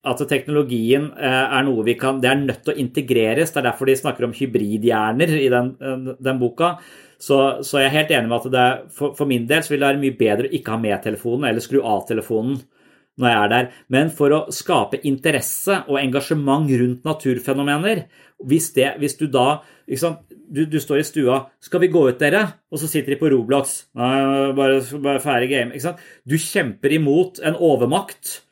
[0.00, 3.52] at teknologien uh, er noe vi kan Det er nødt til å integreres.
[3.52, 5.74] Det er derfor de snakker om hybridhjerner i den,
[6.16, 6.76] den boka.
[7.20, 9.82] Så, så, jeg er helt enig med at det, for, for, min del så vil
[9.82, 12.62] det være mye bedre å ikke ha med telefonen eller skru av telefonen
[13.20, 13.68] når jeg er der.
[13.92, 18.06] Men for å skape interesse og engasjement rundt naturfenomener
[18.48, 19.60] Hvis, det, hvis du da
[20.50, 23.28] du, du, står i stua 'Skal vi gå ut, dere?' Og så sitter de på
[23.30, 23.90] Roblox.
[23.94, 25.96] Nei, bare, bare ferdig game.
[26.24, 28.49] Du kjemper imot en overmakt eh,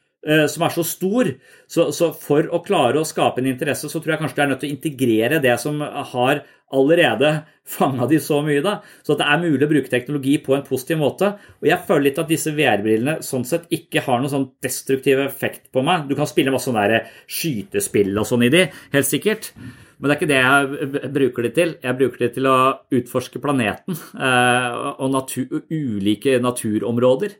[0.50, 1.28] som er så stor.
[1.70, 4.48] Så, så, for å klare å skape en interesse, så tror jeg kanskje du er
[4.50, 6.42] nødt til å integrere det som har
[6.74, 7.30] allerede
[7.68, 8.78] fanga de så mye, da.
[9.04, 11.32] Så at det er mulig å bruke teknologi på en positiv måte.
[11.60, 15.68] Og jeg føler litt at disse VR-brillene sånn sett ikke har noen sånn destruktiv effekt
[15.74, 16.06] på meg.
[16.08, 18.64] Du kan spille masse sånne skytespill og sånn i de,
[18.94, 19.52] helt sikkert.
[19.98, 21.74] Men det er ikke det jeg bruker det til.
[21.82, 22.58] Jeg bruker det til å
[22.94, 27.34] utforske planeten eh, og natur, ulike naturområder.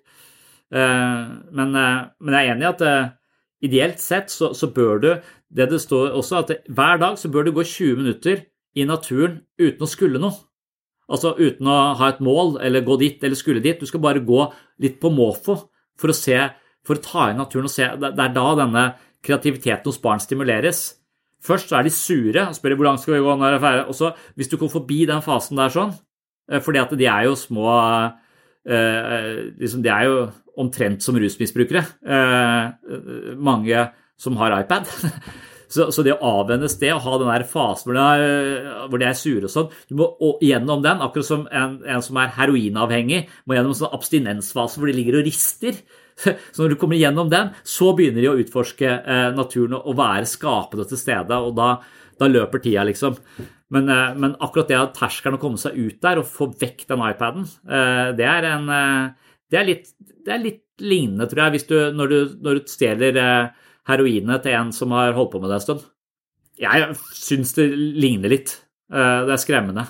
[0.69, 2.85] Eh, men, eh, men, jeg er enig i at
[3.64, 5.09] ideelt sett så, så, bør du
[5.49, 8.45] Det det står også, at hver dag så bør du gå 20 minutter
[8.77, 10.37] i naturen uten å skulle noe.
[11.09, 13.81] Altså uten å ha et mål eller gå dit eller skulle dit.
[13.81, 14.43] Du skal bare gå
[14.85, 15.57] litt på måfå
[15.99, 16.37] for å se,
[16.85, 17.89] for å ta inn naturen og se.
[17.97, 18.85] Det er da denne
[19.25, 20.83] kreativiteten hos barn stimuleres.
[21.45, 23.64] Først så er de sure og spør hvor langt skal vi gå når det er
[23.64, 23.85] ferdig.
[23.89, 25.95] Og så, hvis du går forbi den fasen der sånn,
[26.51, 27.69] eh, fordi at de er jo små
[28.69, 30.19] eh, liksom, De er jo
[30.59, 33.87] omtrent som rusmisbrukere, eh, mange
[34.19, 34.91] som har iPad.
[35.69, 38.23] Så, så, det å avvennes det, og ha den der fasen hvor,
[38.89, 40.07] hvor de er sure og sånn Du må
[40.41, 44.89] gjennom den, akkurat som en, en som er heroinavhengig, må gjennom en sånn abstinensfase hvor
[44.89, 45.77] de ligger og rister.
[46.55, 50.25] Så når du kommer gjennom den, så begynner de å utforske eh, naturen og være
[50.29, 51.71] skapende til stede, og da,
[52.17, 53.21] da løper tida, liksom.
[53.75, 56.87] Men, eh, men, akkurat det at terskelen å komme seg ut der og få vekk
[56.89, 59.93] den iPaden, eh, det er en eh, det er, litt,
[60.27, 64.55] det er litt, lignende, tror jeg, du, når, du, når du stjeler eh, heroinet til
[64.55, 65.87] en som har holdt på med det en stund.
[66.59, 68.53] Jeg syns det ligner litt.
[68.93, 69.89] Eh, det er skremmende.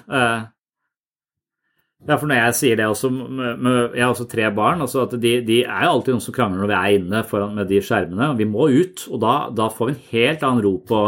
[2.06, 4.80] Ja, for når jeg sier det også Jeg har også tre barn.
[4.84, 7.56] altså at de, de er jo alltid noen som krangler når vi er inne foran
[7.58, 8.30] med de skjermene.
[8.38, 11.00] Vi må ut, og da, da får vi en helt annen ro på,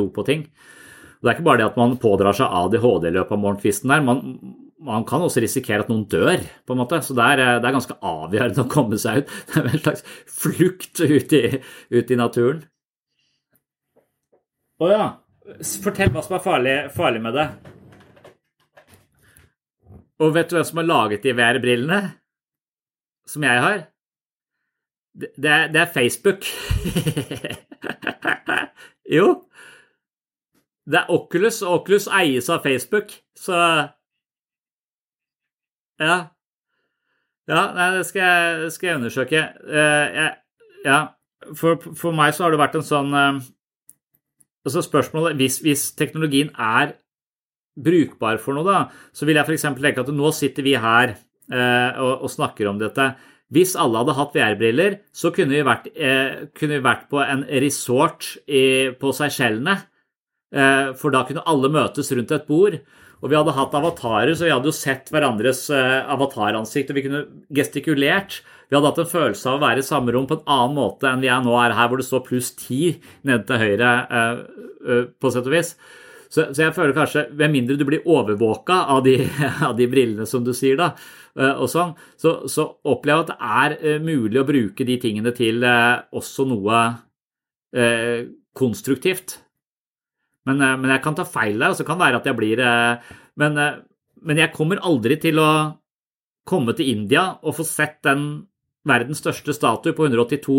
[0.00, 0.48] ro på, ting.
[0.48, 3.94] Og Det er ikke bare det at man pådrar seg ADHD i løpet av morgenkvisten
[3.94, 4.02] der.
[4.04, 4.34] Man,
[4.78, 7.00] man, kan også risikere at noen dør, på en måte.
[7.04, 9.34] Så det er, det er ganske avgjørende å komme seg ut.
[9.50, 10.06] Det er en slags
[10.40, 11.44] flukt ut i,
[11.94, 12.64] ut i naturen.
[14.82, 15.06] Å ja.
[15.84, 17.48] Fortell hva som er farlig, farlig med det.
[20.22, 22.00] Og vet du hvem som har laget de VR-brillene?
[23.28, 23.82] Som jeg har?
[25.14, 26.46] Det, det, er, det er, Facebook.
[29.16, 29.26] jo.
[30.84, 33.58] Det er Oculus, og Oculus eies av Facebook, så
[36.02, 36.34] Ja.
[37.44, 39.42] Ja, nei, det skal jeg, skal jeg undersøke.
[39.68, 40.30] Uh, jeg,
[40.86, 41.00] ja,
[41.58, 43.42] for, for, meg så har det vært en sånn uh,
[44.64, 46.94] Altså spørsmålet hvis, hvis teknologien er
[47.76, 49.66] brukbar for noe, da, så vil jeg f.eks.
[49.76, 53.10] tenke at nå sitter vi her uh, og, og, snakker om dette.
[53.52, 55.90] Hvis alle hadde hatt VR-briller, så kunne vi, vært,
[56.56, 59.76] kunne vi vært, på en resort i, på Seychellene.
[60.98, 62.80] For da kunne alle møtes rundt et bord.
[63.22, 67.04] Og vi hadde hatt avatarer, så vi hadde jo sett hverandres eh, avataransikt, og vi
[67.06, 67.22] kunne
[67.56, 68.40] gestikulert.
[68.68, 71.08] Vi hadde hatt en følelse av å være i samme rom på en annen måte
[71.08, 74.42] enn vi er nå er her, hvor det står pluss ti nede til høyre, eh,
[74.84, 75.74] eh, på sett og vis.
[76.34, 79.06] Så, jeg føler kanskje, med mindre du blir overvåka av,
[79.68, 80.90] av, de brillene som du sier, da,
[81.34, 83.30] og sånn, så, så, opplever jeg at
[83.78, 86.82] det er mulig å bruke de tingene til også noe
[88.54, 89.38] konstruktivt.
[90.44, 92.60] Men, men, jeg kan ta feil der, og så kan det være at jeg blir
[93.40, 93.54] men,
[94.28, 95.50] men jeg kommer aldri til å
[96.44, 98.26] komme til India og få sett den
[98.84, 100.58] verdens største statue på 182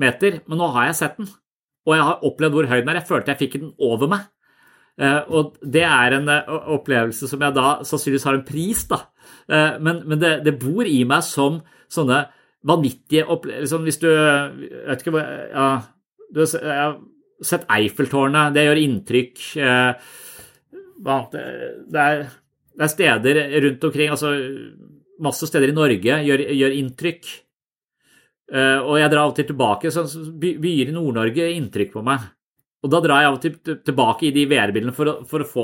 [0.00, 1.30] meter, men nå har jeg sett den.
[1.84, 3.00] Og jeg har opplevd hvor høy den er.
[3.00, 4.28] Jeg følte jeg fikk den over meg.
[4.94, 9.00] Eh, og det er en eh, opplevelse som jeg da sannsynligvis har en pris, da.
[9.50, 11.58] Eh, men, men det, det, bor i meg som
[11.90, 12.22] sånne
[12.64, 15.66] vanvittige opplevelser liksom Hvis du vet ikke hvor ja,
[16.32, 16.94] Jeg
[17.42, 19.42] sett Eiffeltårnet, det gjør inntrykk.
[19.64, 19.96] Er,
[21.94, 24.30] det er steder rundt omkring, altså
[25.24, 27.32] masse steder i Norge gjør, gjør inntrykk.
[28.54, 29.90] Og jeg drar av og til tilbake.
[29.90, 30.04] så
[30.38, 32.26] Byer i Nord-Norge inntrykk på meg.
[32.84, 35.62] Og da drar jeg av og til tilbake i de VR-bildene for, for, å få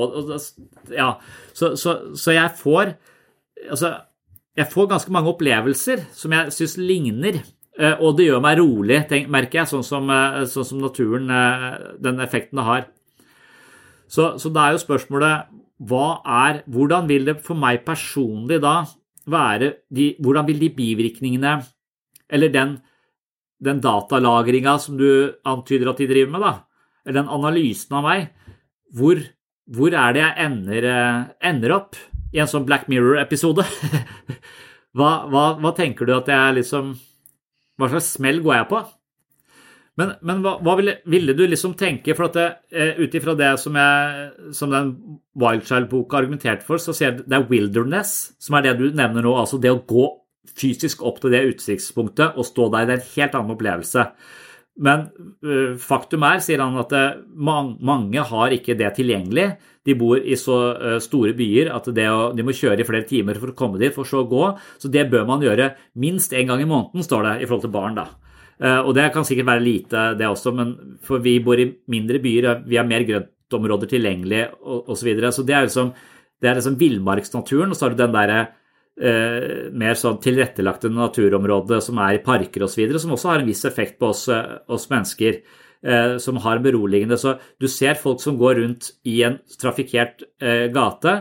[0.95, 1.11] Ja,
[1.53, 2.95] så, så, så, jeg får
[3.69, 3.91] Altså,
[4.57, 7.60] jeg får ganske mange opplevelser som jeg syns ligner Eh,
[7.97, 8.99] og det gjør meg rolig,
[9.31, 11.31] merker jeg, sånn som, eh, sånn som, naturen,
[12.03, 12.87] den effekten det har.
[14.11, 18.83] Så, så det er jo spørsmålet er, Hvordan vil det for meg personlig da
[19.31, 21.53] være de, Hvordan vil de bivirkningene,
[22.29, 22.75] eller den,
[23.63, 26.53] den datalagringa som du antyder at de driver med, da,
[27.05, 28.27] eller den analysen av meg,
[28.93, 29.23] hvor,
[29.71, 30.89] hvor er det jeg ender,
[31.41, 31.95] ender opp
[32.35, 33.65] i en sånn Black Mirror-episode?
[34.97, 36.93] hva, hva, hva tenker du at jeg liksom
[37.81, 38.81] hva slags smell går jeg på?
[39.99, 43.49] Men, men hva, hva ville, ville, du liksom tenke For at uh, ut ifra det
[43.59, 44.93] som, jeg, som den
[45.41, 49.35] Wildchild-boka argumenterte for, så sier jeg det er wilderness, som er det du nevner nå.
[49.39, 50.07] Altså det å gå
[50.57, 52.87] fysisk opp til det utsiktspunktet og stå der.
[52.87, 54.07] Det er en helt annen opplevelse.
[54.79, 55.09] Men
[55.43, 56.93] uh, faktum er, sier han, at
[57.35, 59.49] man, mange har ikke det tilgjengelig.
[59.85, 63.39] De bor i så uh, store byer at å, de må kjøre i flere timer
[63.41, 64.45] for å komme dit, for så å gå.
[64.81, 67.75] Så det bør man gjøre minst én gang i måneden, står det i forhold til
[67.75, 67.99] barn.
[67.99, 68.07] da.
[68.85, 72.59] Og det kan sikkert være lite, det også, men for vi bor i mindre byer,
[72.69, 74.91] vi har mer grøntområder tilgjengelig osv.
[74.93, 75.31] Så, videre.
[75.33, 75.89] så det er liksom,
[76.41, 78.51] det liksom villmarksnaturen, og så har du den derre eh,
[79.01, 83.97] mer sånn tilrettelagte naturområder som er i parker osv., som også har en viss effekt
[83.97, 85.41] på oss, eh, oss mennesker.
[85.81, 87.17] Eh, som har beroligende.
[87.17, 91.15] Så du ser folk som går rundt i en trafikkert eh, gate,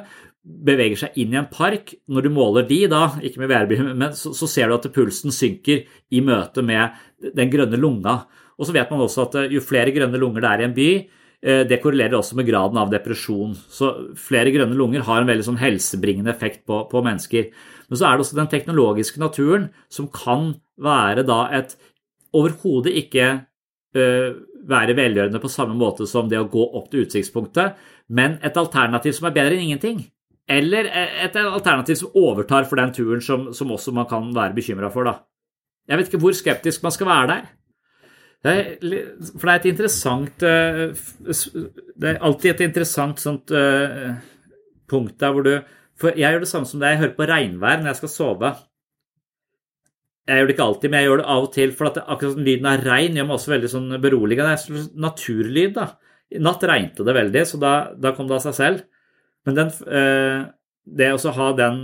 [0.45, 1.95] beveger seg inn i en park.
[2.13, 5.33] Når du måler de, da, ikke med VR-bil, men så, så, ser du at pulsen
[5.33, 8.19] synker i møte med den grønne lunga.
[8.61, 10.77] Og så vet man også at eh, jo flere grønne lunger det er i en
[10.77, 10.91] by,
[11.41, 13.57] eh, det korrelerer også med graden av depresjon.
[13.57, 13.95] Så
[14.29, 17.49] flere grønne lunger har en veldig sånn helsebringende effekt på, på mennesker.
[17.91, 21.75] Men så er det også den teknologiske naturen som kan være da et
[22.37, 23.27] overhodet ikke
[23.99, 24.31] uh,
[24.71, 27.79] være velgjørende på samme måte som det å gå opp til utsiktspunktet,
[28.15, 30.05] men et alternativ som er bedre enn ingenting.
[30.51, 34.91] Eller et alternativ som overtar for den turen som, som også man kan være bekymra
[34.91, 35.07] for.
[35.07, 35.21] da.
[35.87, 37.45] Jeg vet ikke hvor skeptisk man skal være der.
[38.41, 39.05] Det er,
[39.37, 43.53] for det er et interessant Det er alltid et interessant sånt
[44.91, 45.53] punkt der hvor du
[46.01, 46.95] for jeg gjør det samme som deg.
[46.95, 48.53] Jeg hører på regnvær når jeg skal sove.
[50.31, 51.75] Jeg gjør det ikke alltid, men jeg gjør det av og til.
[51.77, 54.55] For det, akkurat som lyden av regn gjør meg også veldig sånn beroligende.
[54.55, 55.89] Det er naturlyd, da.
[56.31, 58.85] I natt regnet det veldig, så da, da kom det av seg selv.
[59.49, 60.45] Men den, øh,
[61.01, 61.81] det å ha den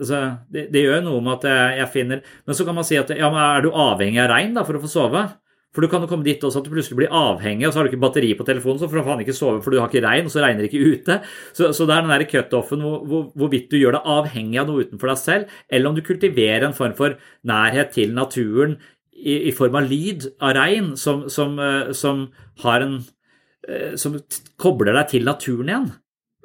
[0.00, 0.20] altså,
[0.52, 3.12] det, det, gjør noe med at jeg, jeg, finner Men så kan man si at
[3.14, 5.24] ja, men er du avhengig av regn da, for å få sove?
[5.70, 7.86] For du kan jo komme dit også at du plutselig blir avhengig, og så har
[7.86, 10.02] du ikke batteri på telefonen, så får du faen ikke sove for du har ikke
[10.02, 11.18] regn, og så regner det ikke ute.
[11.54, 14.66] Så, så det er den der cutoffen hvor, hvor, hvorvidt du gjør deg avhengig av
[14.66, 17.14] noe utenfor deg selv, eller om du kultiverer en form for
[17.46, 18.80] nærhet til naturen
[19.14, 22.26] i, i form av lyd av regn, som, som, uh, som
[22.66, 24.18] en uh, Som
[24.58, 25.90] kobler deg til naturen igjen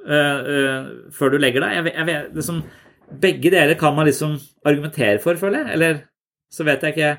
[0.05, 1.77] uh, før du legger deg.
[1.79, 2.65] Jeg, jeg vet, liksom,
[3.21, 5.77] begge deler kan man liksom argumentere for, føler jeg.
[5.79, 6.03] Eller
[6.51, 7.13] så vet jeg ikke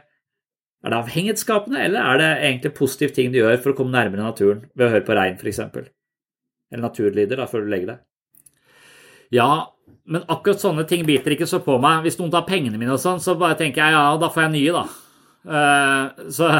[0.85, 4.27] er det avhengighetsskapende, eller er det egentlig positive ting du gjør for å komme nærmere
[4.27, 5.63] naturen ved å høre på regn, f.eks.?
[6.73, 8.05] Eller naturlyder, da, før du legger deg?
[9.35, 9.49] Ja,
[10.07, 12.05] men akkurat sånne ting biter ikke så på meg.
[12.05, 14.55] Hvis noen tar pengene mine og sånn, så bare tenker jeg ja, da får jeg
[14.55, 14.85] nye, da.
[15.47, 16.53] Uh, så,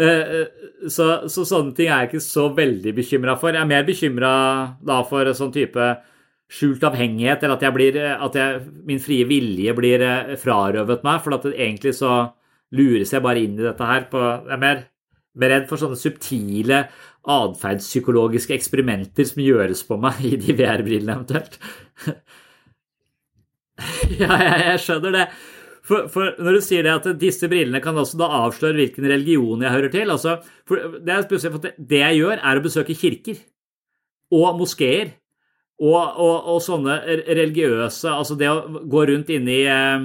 [0.00, 0.40] uh,
[0.96, 3.52] så, så, sånne ting er jeg ikke så veldig bekymra for.
[3.52, 4.34] Jeg er mer bekymra
[4.84, 5.92] da for sånn type
[6.54, 11.20] skjult avhengighet, eller at, jeg blir, at jeg, min frie vilje blir eh, frarøvet meg.
[11.24, 12.14] For at det egentlig så
[12.74, 14.06] lurer seg bare inn i dette her.
[14.10, 14.84] På, jeg er mer,
[15.40, 16.84] mer redd for sånne subtile
[17.24, 21.58] atferdspsykologiske eksperimenter som gjøres på meg i de VR-brillene eventuelt.
[24.20, 25.26] ja, jeg, jeg, skjønner det.
[25.84, 29.64] For, for, når du sier det at disse brillene kan også da avsløre hvilken religion
[29.64, 30.38] jeg hører til altså,
[31.04, 33.42] det, det jeg gjør, er å besøke kirker
[34.34, 35.12] og moskeer.
[35.82, 40.04] Og, og, og, sånne religiøse Altså det å gå rundt inni, eh,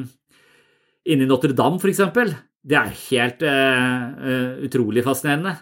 [1.05, 2.32] i Notre-Dame, eksempel
[2.68, 5.53] det er helt uh, utrolig fascinerende.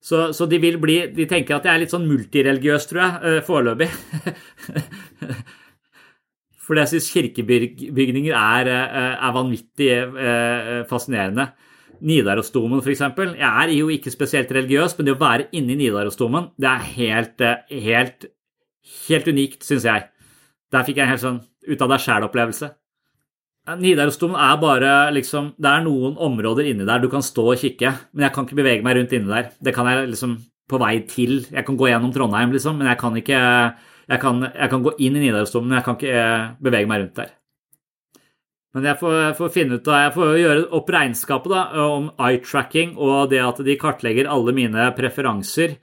[0.00, 3.40] Så, så, de bli De tenker at jeg er litt sånn multireligiøs, tror jeg, uh,
[3.46, 3.90] foreløpig.
[6.64, 9.90] Fordi jeg syns kirkebygninger er, er vanvittig
[10.86, 11.44] fascinerende.
[12.06, 13.02] Nidarosdomen, f.eks.
[13.18, 16.82] Jeg er jo ikke spesielt religiøs, men det å være inne i Nidarosdomen, det er
[16.94, 17.42] helt,
[17.88, 18.28] helt,
[19.08, 20.06] helt unikt, syns jeg.
[20.70, 22.70] Der fikk jeg en helt sånn ut av deg sjæl-opplevelse.
[23.68, 27.92] Nidarosdomen er bare liksom Det er noen områder inni der du kan stå og kikke,
[28.14, 29.50] men jeg kan ikke bevege meg rundt inni der.
[29.60, 30.38] Det kan jeg liksom
[30.70, 31.44] på vei til.
[31.50, 33.40] Jeg kan gå gjennom Trondheim, liksom, men jeg kan ikke
[34.10, 37.00] Jeg kan, jeg kan gå inn i Nidarosdomen, men jeg kan ikke eh, bevege meg
[37.00, 37.28] rundt der.
[38.74, 43.30] Men jeg får, får finne ut Jeg får gjøre opp regnskapet da, om eye-tracking og
[43.30, 45.76] det at de kartlegger alle mine preferanser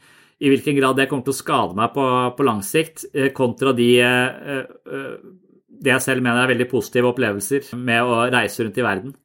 [0.44, 2.06] i hvilken grad det kommer til å skade meg på,
[2.38, 4.60] på lang sikt, eh, kontra de eh,
[4.92, 5.16] uh,
[5.84, 9.16] det jeg selv mener er veldig positive opplevelser med å reise rundt i verden.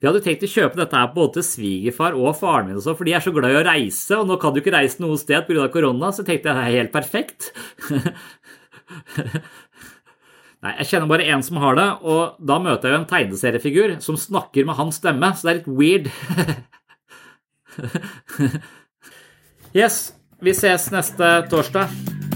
[0.00, 3.04] Vi hadde tenkt å kjøpe dette her både til svigerfar og faren min, også, for
[3.04, 5.44] de er så glad i å reise, og nå kan du ikke reise noe sted
[5.44, 5.66] pga.
[5.72, 7.50] korona, så tenkte jeg det er helt perfekt.
[10.60, 13.94] Nei, jeg kjenner bare en som har det, og da møter jeg jo en tegneseriefigur
[14.04, 16.06] som snakker med hans stemme, så det er litt weird.
[19.84, 20.02] yes,
[20.40, 22.29] vi ses neste torsdag.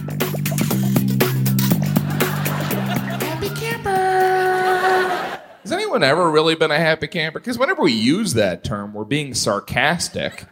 [5.95, 7.38] Anyone ever really been a happy camper?
[7.38, 10.45] Because whenever we use that term, we're being sarcastic.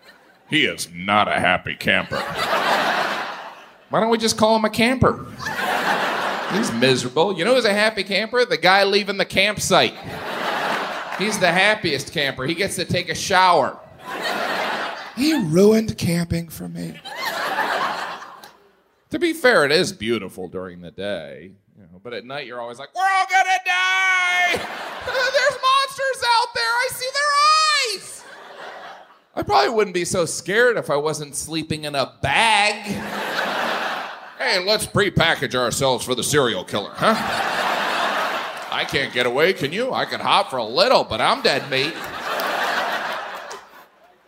[0.48, 2.18] He is not a happy camper.
[3.88, 5.26] Why don't we just call him a camper?
[6.52, 7.36] He's miserable.
[7.36, 8.44] You know who's a happy camper?
[8.44, 9.94] The guy leaving the campsite.
[11.18, 12.44] He's the happiest camper.
[12.44, 13.78] He gets to take a shower.
[15.16, 17.00] He ruined camping for me.
[19.10, 22.60] to be fair, it is beautiful during the day, you know, but at night you're
[22.60, 24.52] always like, "We're all gonna die!
[25.06, 26.64] There's monsters out there!
[26.64, 28.24] I see their eyes!"
[29.34, 32.84] I probably wouldn't be so scared if I wasn't sleeping in a bag.
[34.38, 37.14] hey, let's prepackage ourselves for the serial killer, huh?
[38.70, 39.92] I can't get away, can you?
[39.92, 41.94] I can hop for a little, but I'm dead meat.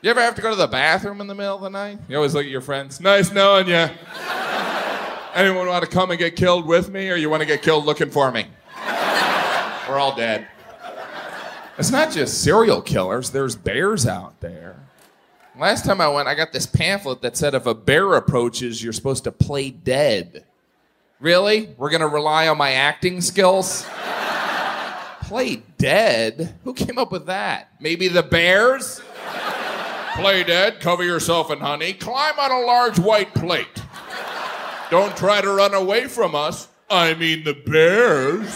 [0.03, 1.99] You ever have to go to the bathroom in the middle of the night?
[2.09, 3.01] You always look at your friends.
[3.01, 3.89] Nice knowing you.
[5.35, 7.85] Anyone want to come and get killed with me, or you want to get killed
[7.85, 8.47] looking for me?
[9.89, 10.47] We're all dead.
[11.76, 14.76] It's not just serial killers, there's bears out there.
[15.59, 18.93] Last time I went, I got this pamphlet that said if a bear approaches, you're
[18.93, 20.45] supposed to play dead.
[21.18, 21.74] Really?
[21.78, 23.87] We're going to rely on my acting skills?
[25.22, 26.55] play dead?
[26.64, 27.70] Who came up with that?
[27.80, 29.01] Maybe the bears?
[30.14, 33.84] Play dead, cover yourself in honey, climb on a large white plate.
[34.91, 36.68] Don't try to run away from us.
[36.91, 38.49] I mean, the bears.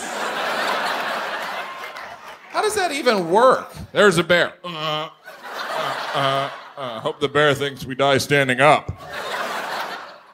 [2.51, 3.73] How does that even work?
[3.93, 4.55] There's a bear.
[4.65, 5.11] Uh, uh,
[6.15, 9.01] uh, uh, hope the bear thinks we die standing up.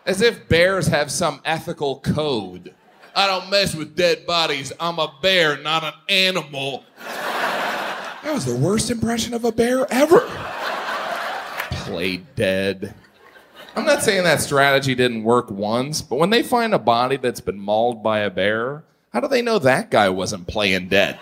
[0.06, 2.74] As if bears have some ethical code.
[3.16, 4.72] I don't mess with dead bodies.
[4.80, 6.84] I'm a bear, not an animal.
[8.24, 10.28] That was the worst impression of a bear ever.
[11.70, 12.94] Play dead.
[13.76, 17.40] I'm not saying that strategy didn't work once, but when they find a body that's
[17.40, 21.18] been mauled by a bear, how do they know that guy wasn't playing dead?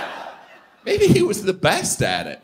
[0.86, 2.40] Maybe he was the best at it.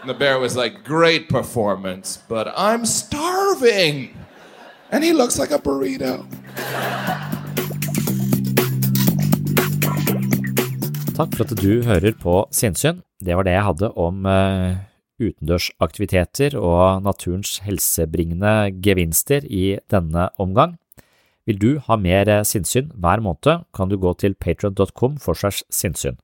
[0.00, 4.16] And the bear was like, Great performance, but I'm starving.
[4.90, 6.26] And he looks like a burrito.
[11.14, 13.02] Takk for at du hører på Sinnsyn.
[13.20, 14.76] Det var det jeg hadde om uh,
[15.20, 20.78] utendørsaktiviteter og naturens helsebringende gevinster i denne omgang.
[21.46, 26.18] Vil du ha mer sinnssyn hver måned, kan du gå til patron.com for segs sinnssyn.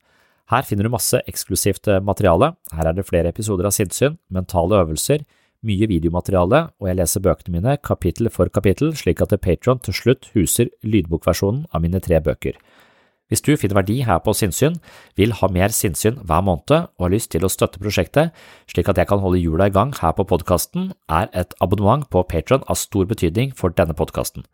[0.51, 5.25] Her finner du masse eksklusivt materiale, her er det flere episoder av sinnssyn, mentale øvelser,
[5.67, 10.31] mye videomateriale, og jeg leser bøkene mine kapittel for kapittel, slik at Patron til slutt
[10.37, 12.55] huser lydbokversjonen av mine tre bøker.
[13.27, 14.77] Hvis du finner verdi her på Sinnsyn,
[15.19, 18.31] vil ha mer sinnssyn hver måned og har lyst til å støtte prosjektet
[18.71, 22.23] slik at jeg kan holde hjula i gang her på podkasten, er et abonnement på
[22.31, 24.47] Patron av stor betydning for denne podkasten.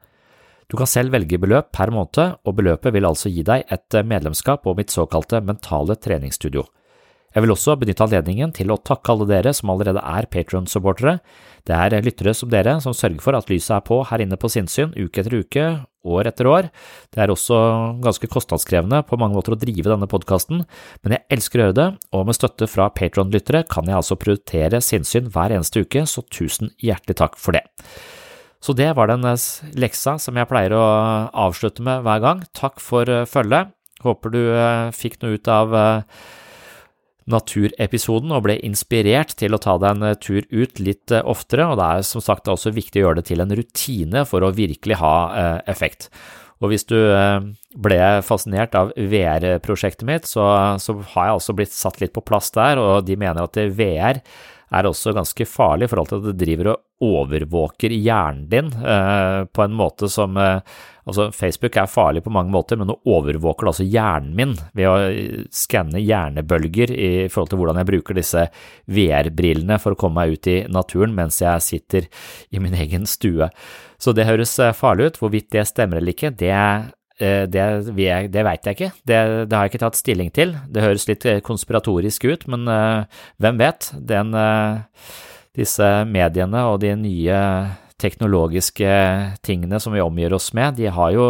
[0.73, 4.62] Du kan selv velge beløp per måned, og beløpet vil altså gi deg et medlemskap
[4.64, 6.64] på mitt såkalte mentale treningsstudio.
[7.33, 11.16] Jeg vil også benytte anledningen til å takke alle dere som allerede er Patron-supportere.
[11.64, 14.51] Det er lyttere som dere som sørger for at lyset er på her inne på
[14.53, 15.66] sinnssyn uke etter uke,
[16.03, 16.68] år etter år.
[17.14, 17.57] Det er også
[18.03, 20.64] ganske kostnadskrevende på mange måter å drive denne podkasten,
[21.03, 24.83] men jeg elsker å gjøre det, og med støtte fra Patron-lyttere kan jeg altså prioritere
[24.83, 27.64] sinnssyn hver eneste uke, så tusen hjertelig takk for det.
[28.62, 29.24] Så det var den
[29.78, 30.85] leksa som jeg pleier å
[31.47, 32.45] avslutte med hver gang.
[32.55, 33.72] Takk for følget.
[34.03, 34.43] Håper du
[34.95, 35.74] fikk noe ut av
[37.31, 41.89] naturepisoden og ble inspirert til å ta deg en tur ut litt oftere, og det
[41.89, 45.14] er som sagt også viktig å gjøre det til en rutine for å virkelig ha
[45.70, 46.11] effekt.
[46.62, 46.97] Og hvis du
[47.83, 50.45] ble fascinert av VR-prosjektet mitt, så,
[50.79, 54.23] så, har jeg også blitt satt litt på plass der, og de mener at VR
[54.73, 59.43] er også ganske farlig i forhold til at det driver og overvåker hjernen din eh,
[59.51, 60.61] på en måte som eh,
[61.03, 64.87] Altså, Facebook er farlig på mange måter, men nå overvåker det altså hjernen min ved
[64.87, 64.93] å
[65.51, 68.45] skanne hjernebølger i forhold til hvordan jeg bruker disse
[68.87, 72.07] VR-brillene for å komme meg ut i naturen mens jeg sitter
[72.55, 73.51] i min egen stue.
[73.99, 75.18] Så det høres farlig ut.
[75.18, 76.55] Hvorvidt det stemmer eller ikke, det
[77.21, 77.65] det,
[78.33, 80.55] det veit jeg ikke, det, det, har jeg ikke tatt stilling til.
[80.73, 83.05] Det høres litt konspiratorisk ut, men uh,
[83.43, 83.91] hvem vet?
[84.11, 84.33] Den,
[85.57, 87.41] disse mediene og de nye
[88.03, 88.93] teknologiske
[89.45, 91.27] tingene som vi omgir oss med, de har jo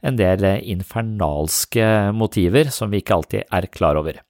[0.00, 4.20] en del infernalske motiver som vi ikke alltid er klar over.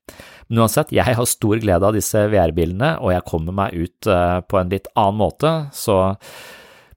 [0.49, 4.39] Men uansett, jeg har stor glede av disse VR-bilene, og jeg kommer meg ut eh,
[4.49, 5.99] på en litt annen måte, så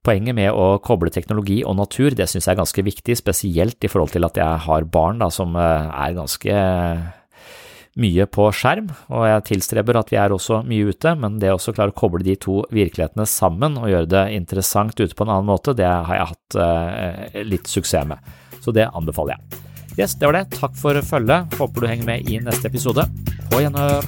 [0.02, 3.90] Poenget med å koble teknologi og natur, det synes jeg er ganske viktig, spesielt i
[3.92, 6.56] forhold til at jeg har barn da, som eh, er ganske
[8.02, 11.60] mye på skjerm, og jeg tilstreber at vi er også mye ute, men det å
[11.60, 15.52] klare å koble de to virkelighetene sammen og gjøre det interessant ute på en annen
[15.52, 18.34] måte, det har jeg hatt eh, litt suksess med.
[18.62, 19.62] Så det anbefaler jeg.
[20.00, 20.46] Yes, det var det.
[20.56, 21.60] Takk for følget.
[21.60, 23.06] Håper du henger med i neste episode.
[23.52, 24.08] På gjenhør.